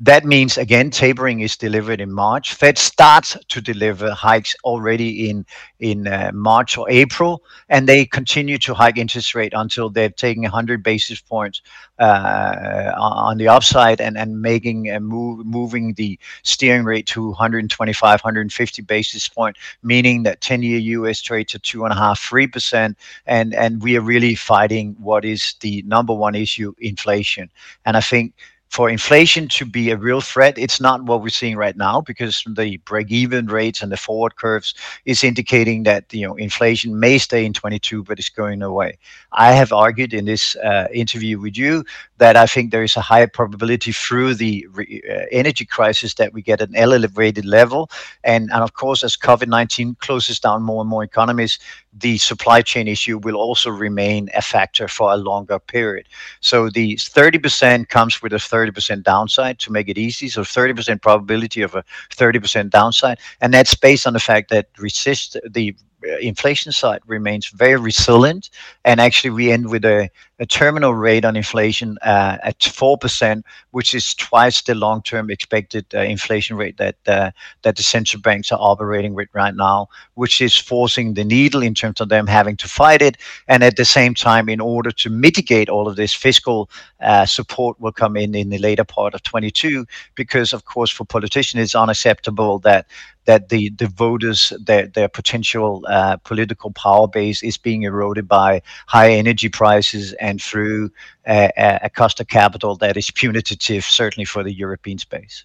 That 0.00 0.24
means 0.24 0.56
again, 0.56 0.90
tapering 0.90 1.40
is 1.40 1.56
delivered 1.56 2.00
in 2.00 2.12
March. 2.12 2.54
Fed 2.54 2.78
starts 2.78 3.36
to 3.48 3.60
deliver 3.60 4.12
hikes 4.12 4.54
already 4.62 5.28
in 5.28 5.44
in 5.80 6.06
uh, 6.06 6.30
March 6.32 6.78
or 6.78 6.88
April, 6.88 7.42
and 7.68 7.88
they 7.88 8.04
continue 8.06 8.58
to 8.58 8.74
hike 8.74 8.96
interest 8.96 9.34
rate 9.34 9.52
until 9.56 9.90
they've 9.90 10.14
taken 10.14 10.42
100 10.42 10.84
basis 10.84 11.20
points 11.20 11.62
uh, 11.98 12.92
on 12.96 13.38
the 13.38 13.48
upside 13.48 14.00
and 14.00 14.16
and 14.16 14.40
making 14.40 14.88
a 14.88 15.00
move, 15.00 15.44
moving 15.44 15.94
the 15.94 16.16
steering 16.44 16.84
rate 16.84 17.06
to 17.06 17.30
125, 17.30 18.20
150 18.20 18.82
basis 18.82 19.28
point, 19.28 19.56
meaning 19.82 20.22
that 20.22 20.40
10-year 20.40 20.78
U.S. 20.78 21.20
trades 21.20 21.56
at 21.56 21.64
two 21.64 21.82
and 21.82 21.92
a 21.92 21.96
half, 21.96 22.20
three 22.20 22.46
percent, 22.46 22.96
and 23.26 23.52
and 23.52 23.82
we 23.82 23.96
are 23.96 24.00
really 24.00 24.36
fighting 24.36 24.94
what 25.00 25.24
is 25.24 25.56
the 25.58 25.82
number 25.82 26.14
one 26.14 26.36
issue, 26.36 26.72
inflation, 26.78 27.50
and 27.84 27.96
I 27.96 28.00
think 28.00 28.32
for 28.68 28.90
inflation 28.90 29.48
to 29.48 29.64
be 29.64 29.90
a 29.90 29.96
real 29.96 30.20
threat, 30.20 30.58
it's 30.58 30.80
not 30.80 31.04
what 31.04 31.22
we're 31.22 31.28
seeing 31.30 31.56
right 31.56 31.76
now 31.76 32.00
because 32.00 32.42
the 32.46 32.76
break-even 32.78 33.46
rates 33.46 33.82
and 33.82 33.90
the 33.90 33.96
forward 33.96 34.36
curves 34.36 34.74
is 35.04 35.24
indicating 35.24 35.84
that 35.84 36.04
you 36.12 36.26
know 36.26 36.34
inflation 36.34 37.00
may 37.00 37.18
stay 37.18 37.44
in 37.44 37.52
22, 37.52 38.04
but 38.04 38.18
it's 38.18 38.28
going 38.28 38.62
away. 38.62 38.98
I 39.32 39.52
have 39.52 39.72
argued 39.72 40.12
in 40.12 40.26
this 40.26 40.54
uh, 40.56 40.86
interview 40.92 41.40
with 41.40 41.56
you 41.56 41.84
that 42.18 42.36
I 42.36 42.46
think 42.46 42.70
there 42.70 42.82
is 42.82 42.96
a 42.96 43.00
higher 43.00 43.26
probability 43.26 43.92
through 43.92 44.34
the 44.34 44.66
re- 44.72 45.02
uh, 45.10 45.26
energy 45.30 45.64
crisis 45.64 46.14
that 46.14 46.32
we 46.32 46.42
get 46.42 46.60
an 46.60 46.74
elevated 46.76 47.44
level, 47.44 47.90
and 48.24 48.50
and 48.52 48.62
of 48.62 48.74
course 48.74 49.02
as 49.02 49.16
COVID-19 49.16 49.98
closes 49.98 50.40
down 50.40 50.62
more 50.62 50.82
and 50.82 50.90
more 50.90 51.04
economies, 51.04 51.58
the 51.92 52.18
supply 52.18 52.62
chain 52.62 52.88
issue 52.88 53.18
will 53.18 53.36
also 53.36 53.70
remain 53.70 54.28
a 54.34 54.42
factor 54.42 54.88
for 54.88 55.12
a 55.12 55.16
longer 55.16 55.58
period. 55.58 56.06
So 56.40 56.68
the 56.68 56.96
30% 56.96 57.88
comes 57.88 58.22
with 58.22 58.32
a 58.32 58.36
30% 58.36 59.02
downside 59.02 59.58
to 59.60 59.72
make 59.72 59.88
it 59.88 59.98
easy. 59.98 60.28
So 60.28 60.42
30% 60.42 61.02
probability 61.02 61.62
of 61.62 61.74
a 61.74 61.84
30% 62.10 62.70
downside. 62.70 63.18
And 63.40 63.52
that's 63.52 63.74
based 63.74 64.06
on 64.06 64.12
the 64.12 64.20
fact 64.20 64.50
that 64.50 64.68
resist 64.78 65.36
the 65.48 65.74
inflation 66.20 66.72
side 66.72 67.00
remains 67.06 67.48
very 67.48 67.76
resilient. 67.76 68.50
And 68.84 69.00
actually, 69.00 69.30
we 69.30 69.50
end 69.50 69.70
with 69.70 69.84
a, 69.84 70.10
a 70.38 70.46
terminal 70.46 70.94
rate 70.94 71.24
on 71.24 71.36
inflation 71.36 71.98
uh, 72.02 72.38
at 72.42 72.58
4%, 72.60 73.42
which 73.72 73.94
is 73.94 74.14
twice 74.14 74.62
the 74.62 74.74
long 74.74 75.02
term 75.02 75.30
expected 75.30 75.86
uh, 75.94 75.98
inflation 76.00 76.56
rate 76.56 76.76
that, 76.76 76.96
uh, 77.06 77.30
that 77.62 77.76
the 77.76 77.82
central 77.82 78.20
banks 78.20 78.52
are 78.52 78.58
operating 78.60 79.14
with 79.14 79.28
right 79.32 79.54
now, 79.54 79.88
which 80.14 80.40
is 80.40 80.56
forcing 80.56 81.14
the 81.14 81.24
needle 81.24 81.62
in 81.62 81.74
terms 81.74 82.00
of 82.00 82.08
them 82.08 82.26
having 82.26 82.56
to 82.56 82.68
fight 82.68 83.02
it. 83.02 83.16
And 83.48 83.64
at 83.64 83.76
the 83.76 83.84
same 83.84 84.14
time, 84.14 84.48
in 84.48 84.60
order 84.60 84.90
to 84.92 85.10
mitigate 85.10 85.68
all 85.68 85.88
of 85.88 85.96
this, 85.96 86.14
fiscal 86.14 86.70
uh, 87.00 87.26
support 87.26 87.80
will 87.80 87.92
come 87.92 88.16
in 88.16 88.34
in 88.34 88.50
the 88.50 88.58
later 88.58 88.84
part 88.84 89.14
of 89.14 89.22
22, 89.22 89.86
because, 90.14 90.52
of 90.52 90.64
course, 90.64 90.90
for 90.90 91.04
politicians, 91.04 91.62
it's 91.62 91.74
unacceptable 91.74 92.58
that 92.60 92.86
that 93.28 93.50
the, 93.50 93.68
the 93.76 93.86
voters, 93.86 94.54
their, 94.58 94.86
their 94.86 95.08
potential 95.08 95.84
uh, 95.86 96.16
political 96.24 96.72
power 96.72 97.06
base 97.06 97.42
is 97.42 97.58
being 97.58 97.82
eroded 97.82 98.26
by 98.26 98.62
high 98.86 99.12
energy 99.12 99.50
prices 99.50 100.14
and 100.14 100.40
through 100.40 100.90
a, 101.26 101.50
a 101.82 101.90
cost 101.90 102.20
of 102.20 102.26
capital 102.26 102.74
that 102.76 102.96
is 102.96 103.10
punitive, 103.10 103.84
certainly 103.84 104.24
for 104.24 104.42
the 104.42 104.52
European 104.52 104.98
space. 104.98 105.44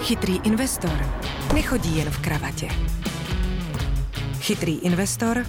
Chytrý 0.00 0.40
investor 0.44 0.90
nechodí 1.54 1.96
jen 1.96 2.10
v 2.10 2.18
kravatě. 2.18 2.68
Chytrý 4.40 4.78
investor 4.78 5.46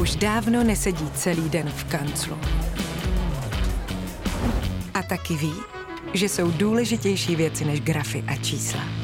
už 0.00 0.16
dávno 0.16 0.64
nesedí 0.64 1.10
celý 1.10 1.48
den 1.48 1.68
v 1.68 1.84
kanclu. 1.84 2.38
A 4.94 5.02
taky 5.02 5.36
ví, 5.36 5.52
že 6.14 6.28
jsou 6.28 6.50
důležitější 6.50 7.36
věci 7.36 7.64
než 7.64 7.80
grafy 7.80 8.24
a 8.26 8.36
čísla. 8.36 9.01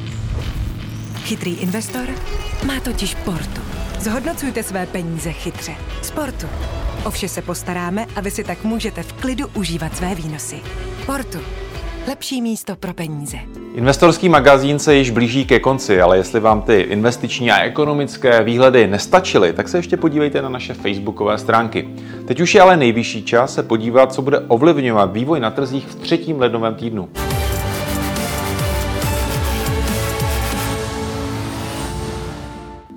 Chytrý 1.28 1.54
investor 1.54 2.06
má 2.66 2.80
totiž 2.80 3.14
Portu. 3.14 3.60
Zhodnocujte 4.00 4.62
své 4.62 4.86
peníze 4.86 5.32
chytře. 5.32 5.72
Sportu. 6.02 6.46
O 7.04 7.10
vše 7.10 7.28
se 7.28 7.42
postaráme 7.42 8.06
a 8.16 8.20
vy 8.20 8.30
si 8.30 8.44
tak 8.44 8.64
můžete 8.64 9.02
v 9.02 9.12
klidu 9.12 9.46
užívat 9.54 9.96
své 9.96 10.14
výnosy. 10.14 10.56
Portu. 11.06 11.38
Lepší 12.08 12.42
místo 12.42 12.76
pro 12.76 12.94
peníze. 12.94 13.36
Investorský 13.74 14.28
magazín 14.28 14.78
se 14.78 14.94
již 14.94 15.10
blíží 15.10 15.44
ke 15.44 15.60
konci, 15.60 16.00
ale 16.00 16.16
jestli 16.16 16.40
vám 16.40 16.62
ty 16.62 16.80
investiční 16.80 17.50
a 17.50 17.60
ekonomické 17.60 18.42
výhledy 18.42 18.86
nestačily, 18.86 19.52
tak 19.52 19.68
se 19.68 19.78
ještě 19.78 19.96
podívejte 19.96 20.42
na 20.42 20.48
naše 20.48 20.74
facebookové 20.74 21.38
stránky. 21.38 21.88
Teď 22.26 22.40
už 22.40 22.54
je 22.54 22.60
ale 22.60 22.76
nejvyšší 22.76 23.22
čas 23.22 23.54
se 23.54 23.62
podívat, 23.62 24.12
co 24.12 24.22
bude 24.22 24.38
ovlivňovat 24.38 25.12
vývoj 25.12 25.40
na 25.40 25.50
trzích 25.50 25.86
v 25.86 25.94
třetím 25.94 26.40
lednovém 26.40 26.74
týdnu. 26.74 27.08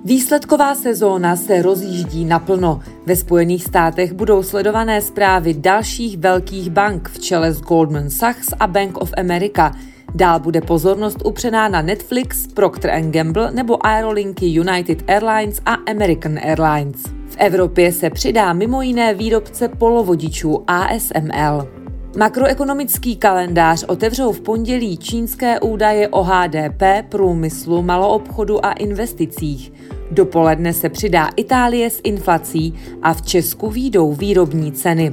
Výsledková 0.04 0.74
sezóna 0.74 1.36
se 1.36 1.62
rozjíždí 1.62 2.24
naplno. 2.24 2.80
Ve 3.06 3.16
Spojených 3.16 3.64
státech 3.64 4.12
budou 4.12 4.42
sledované 4.42 5.02
zprávy 5.02 5.54
dalších 5.54 6.18
velkých 6.18 6.70
bank 6.70 7.08
v 7.08 7.18
čele 7.18 7.52
s 7.52 7.60
Goldman 7.60 8.10
Sachs 8.10 8.48
a 8.60 8.66
Bank 8.66 8.98
of 8.98 9.12
America. 9.16 9.72
Dál 10.14 10.40
bude 10.40 10.60
pozornost 10.60 11.18
upřená 11.24 11.68
na 11.68 11.82
Netflix, 11.82 12.46
Procter 12.46 13.00
Gamble 13.10 13.50
nebo 13.50 13.86
aerolinky 13.86 14.46
United 14.46 15.10
Airlines 15.10 15.60
a 15.66 15.74
American 15.74 16.38
Airlines. 16.38 17.02
V 17.28 17.36
Evropě 17.38 17.92
se 17.92 18.10
přidá 18.10 18.52
mimo 18.52 18.82
jiné 18.82 19.14
výrobce 19.14 19.68
polovodičů 19.68 20.64
ASML. 20.66 21.81
Makroekonomický 22.16 23.16
kalendář 23.16 23.84
otevřou 23.88 24.32
v 24.32 24.40
pondělí 24.40 24.96
čínské 24.96 25.60
údaje 25.60 26.08
o 26.08 26.22
HDP, 26.22 26.82
průmyslu, 27.08 27.82
maloobchodu 27.82 28.66
a 28.66 28.72
investicích. 28.72 29.72
Dopoledne 30.10 30.72
se 30.72 30.88
přidá 30.88 31.28
Itálie 31.36 31.90
s 31.90 32.00
inflací 32.04 32.74
a 33.02 33.14
v 33.14 33.22
Česku 33.22 33.70
výjdou 33.70 34.12
výrobní 34.12 34.72
ceny. 34.72 35.12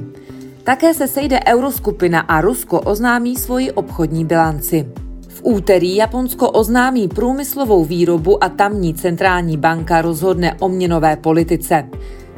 Také 0.64 0.94
se 0.94 1.08
sejde 1.08 1.40
euroskupina 1.46 2.20
a 2.20 2.40
Rusko 2.40 2.80
oznámí 2.80 3.36
svoji 3.36 3.72
obchodní 3.72 4.24
bilanci. 4.24 4.88
V 5.28 5.40
úterý 5.44 5.96
Japonsko 5.96 6.50
oznámí 6.50 7.08
průmyslovou 7.08 7.84
výrobu 7.84 8.44
a 8.44 8.48
tamní 8.48 8.94
centrální 8.94 9.56
banka 9.56 10.02
rozhodne 10.02 10.56
o 10.60 10.68
měnové 10.68 11.16
politice. 11.16 11.88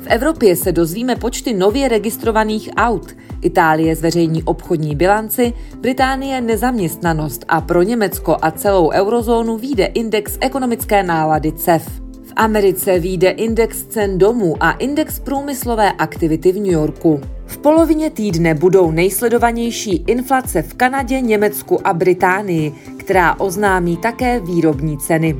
V 0.02 0.06
Evropě 0.06 0.56
se 0.56 0.72
dozvíme 0.72 1.16
počty 1.16 1.54
nově 1.54 1.88
registrovaných 1.88 2.70
aut. 2.76 3.16
Itálie 3.42 3.96
zveřejní 3.96 4.42
obchodní 4.42 4.96
bilanci, 4.96 5.52
Británie 5.80 6.40
nezaměstnanost 6.40 7.44
a 7.48 7.60
pro 7.60 7.82
Německo 7.82 8.36
a 8.42 8.50
celou 8.50 8.90
eurozónu 8.90 9.56
výjde 9.56 9.84
index 9.84 10.38
ekonomické 10.40 11.02
nálady 11.02 11.52
CEF. 11.52 11.88
V 12.22 12.32
Americe 12.36 12.98
výjde 12.98 13.30
index 13.30 13.82
cen 13.82 14.18
domů 14.18 14.56
a 14.60 14.70
index 14.70 15.18
průmyslové 15.18 15.92
aktivity 15.92 16.52
v 16.52 16.56
New 16.56 16.72
Yorku. 16.72 17.20
V 17.46 17.58
polovině 17.58 18.10
týdne 18.10 18.54
budou 18.54 18.90
nejsledovanější 18.90 20.04
inflace 20.06 20.62
v 20.62 20.74
Kanadě, 20.74 21.20
Německu 21.20 21.86
a 21.86 21.92
Británii, 21.92 22.72
která 22.98 23.40
oznámí 23.40 23.96
také 23.96 24.40
výrobní 24.40 24.98
ceny. 24.98 25.36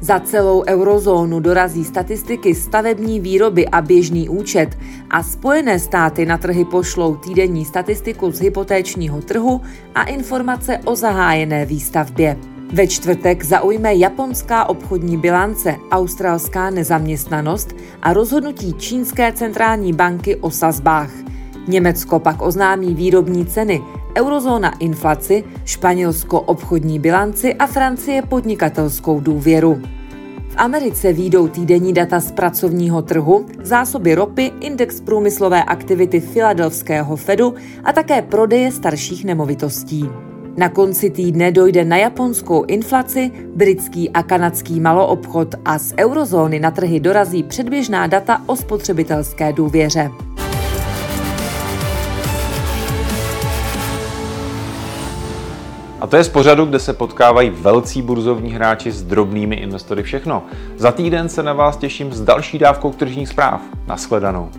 Za 0.00 0.20
celou 0.20 0.64
eurozónu 0.68 1.40
dorazí 1.40 1.84
statistiky 1.84 2.54
stavební 2.54 3.20
výroby 3.20 3.68
a 3.68 3.80
běžný 3.80 4.28
účet 4.28 4.78
a 5.10 5.22
Spojené 5.22 5.78
státy 5.78 6.26
na 6.26 6.38
trhy 6.38 6.64
pošlou 6.64 7.16
týdenní 7.16 7.64
statistiku 7.64 8.30
z 8.30 8.40
hypotéčního 8.40 9.22
trhu 9.22 9.60
a 9.94 10.02
informace 10.02 10.78
o 10.84 10.96
zahájené 10.96 11.66
výstavbě. 11.66 12.36
Ve 12.72 12.86
čtvrtek 12.86 13.44
zaujme 13.44 13.94
japonská 13.94 14.68
obchodní 14.68 15.16
bilance, 15.16 15.76
australská 15.90 16.70
nezaměstnanost 16.70 17.76
a 18.02 18.12
rozhodnutí 18.12 18.72
čínské 18.72 19.32
centrální 19.32 19.92
banky 19.92 20.36
o 20.36 20.50
sazbách. 20.50 21.10
Německo 21.68 22.18
pak 22.18 22.42
oznámí 22.42 22.94
výrobní 22.94 23.46
ceny, 23.46 23.82
eurozóna 24.18 24.78
inflaci, 24.78 25.44
Španělsko 25.64 26.40
obchodní 26.40 26.98
bilanci 26.98 27.54
a 27.54 27.66
Francie 27.66 28.22
podnikatelskou 28.22 29.20
důvěru. 29.20 29.82
V 30.48 30.54
Americe 30.56 31.12
výjdou 31.12 31.48
týdenní 31.48 31.92
data 31.92 32.20
z 32.20 32.32
pracovního 32.32 33.02
trhu, 33.02 33.46
zásoby 33.62 34.14
ropy, 34.14 34.52
index 34.60 35.00
průmyslové 35.00 35.64
aktivity 35.64 36.20
filadelfského 36.20 37.16
Fedu 37.16 37.54
a 37.84 37.92
také 37.92 38.22
prodeje 38.22 38.72
starších 38.72 39.24
nemovitostí. 39.24 40.08
Na 40.56 40.68
konci 40.68 41.10
týdne 41.10 41.52
dojde 41.52 41.84
na 41.84 41.96
japonskou 41.96 42.64
inflaci, 42.64 43.30
britský 43.54 44.10
a 44.10 44.22
kanadský 44.22 44.80
maloobchod 44.80 45.54
a 45.64 45.78
z 45.78 45.92
eurozóny 45.98 46.60
na 46.60 46.70
trhy 46.70 47.00
dorazí 47.00 47.42
předběžná 47.42 48.06
data 48.06 48.42
o 48.46 48.56
spotřebitelské 48.56 49.52
důvěře. 49.52 50.10
A 56.06 56.08
to 56.08 56.16
je 56.16 56.24
z 56.24 56.28
pořadu, 56.28 56.64
kde 56.64 56.78
se 56.78 56.92
potkávají 56.92 57.50
velcí 57.50 58.02
burzovní 58.02 58.52
hráči 58.52 58.92
s 58.92 59.02
drobnými 59.02 59.56
investory 59.56 60.02
všechno. 60.02 60.42
Za 60.76 60.92
týden 60.92 61.28
se 61.28 61.42
na 61.42 61.52
vás 61.52 61.76
těším 61.76 62.12
s 62.12 62.20
další 62.20 62.58
dávkou 62.58 62.92
tržních 62.92 63.28
zpráv. 63.28 63.60
Naschledanou. 63.86 64.50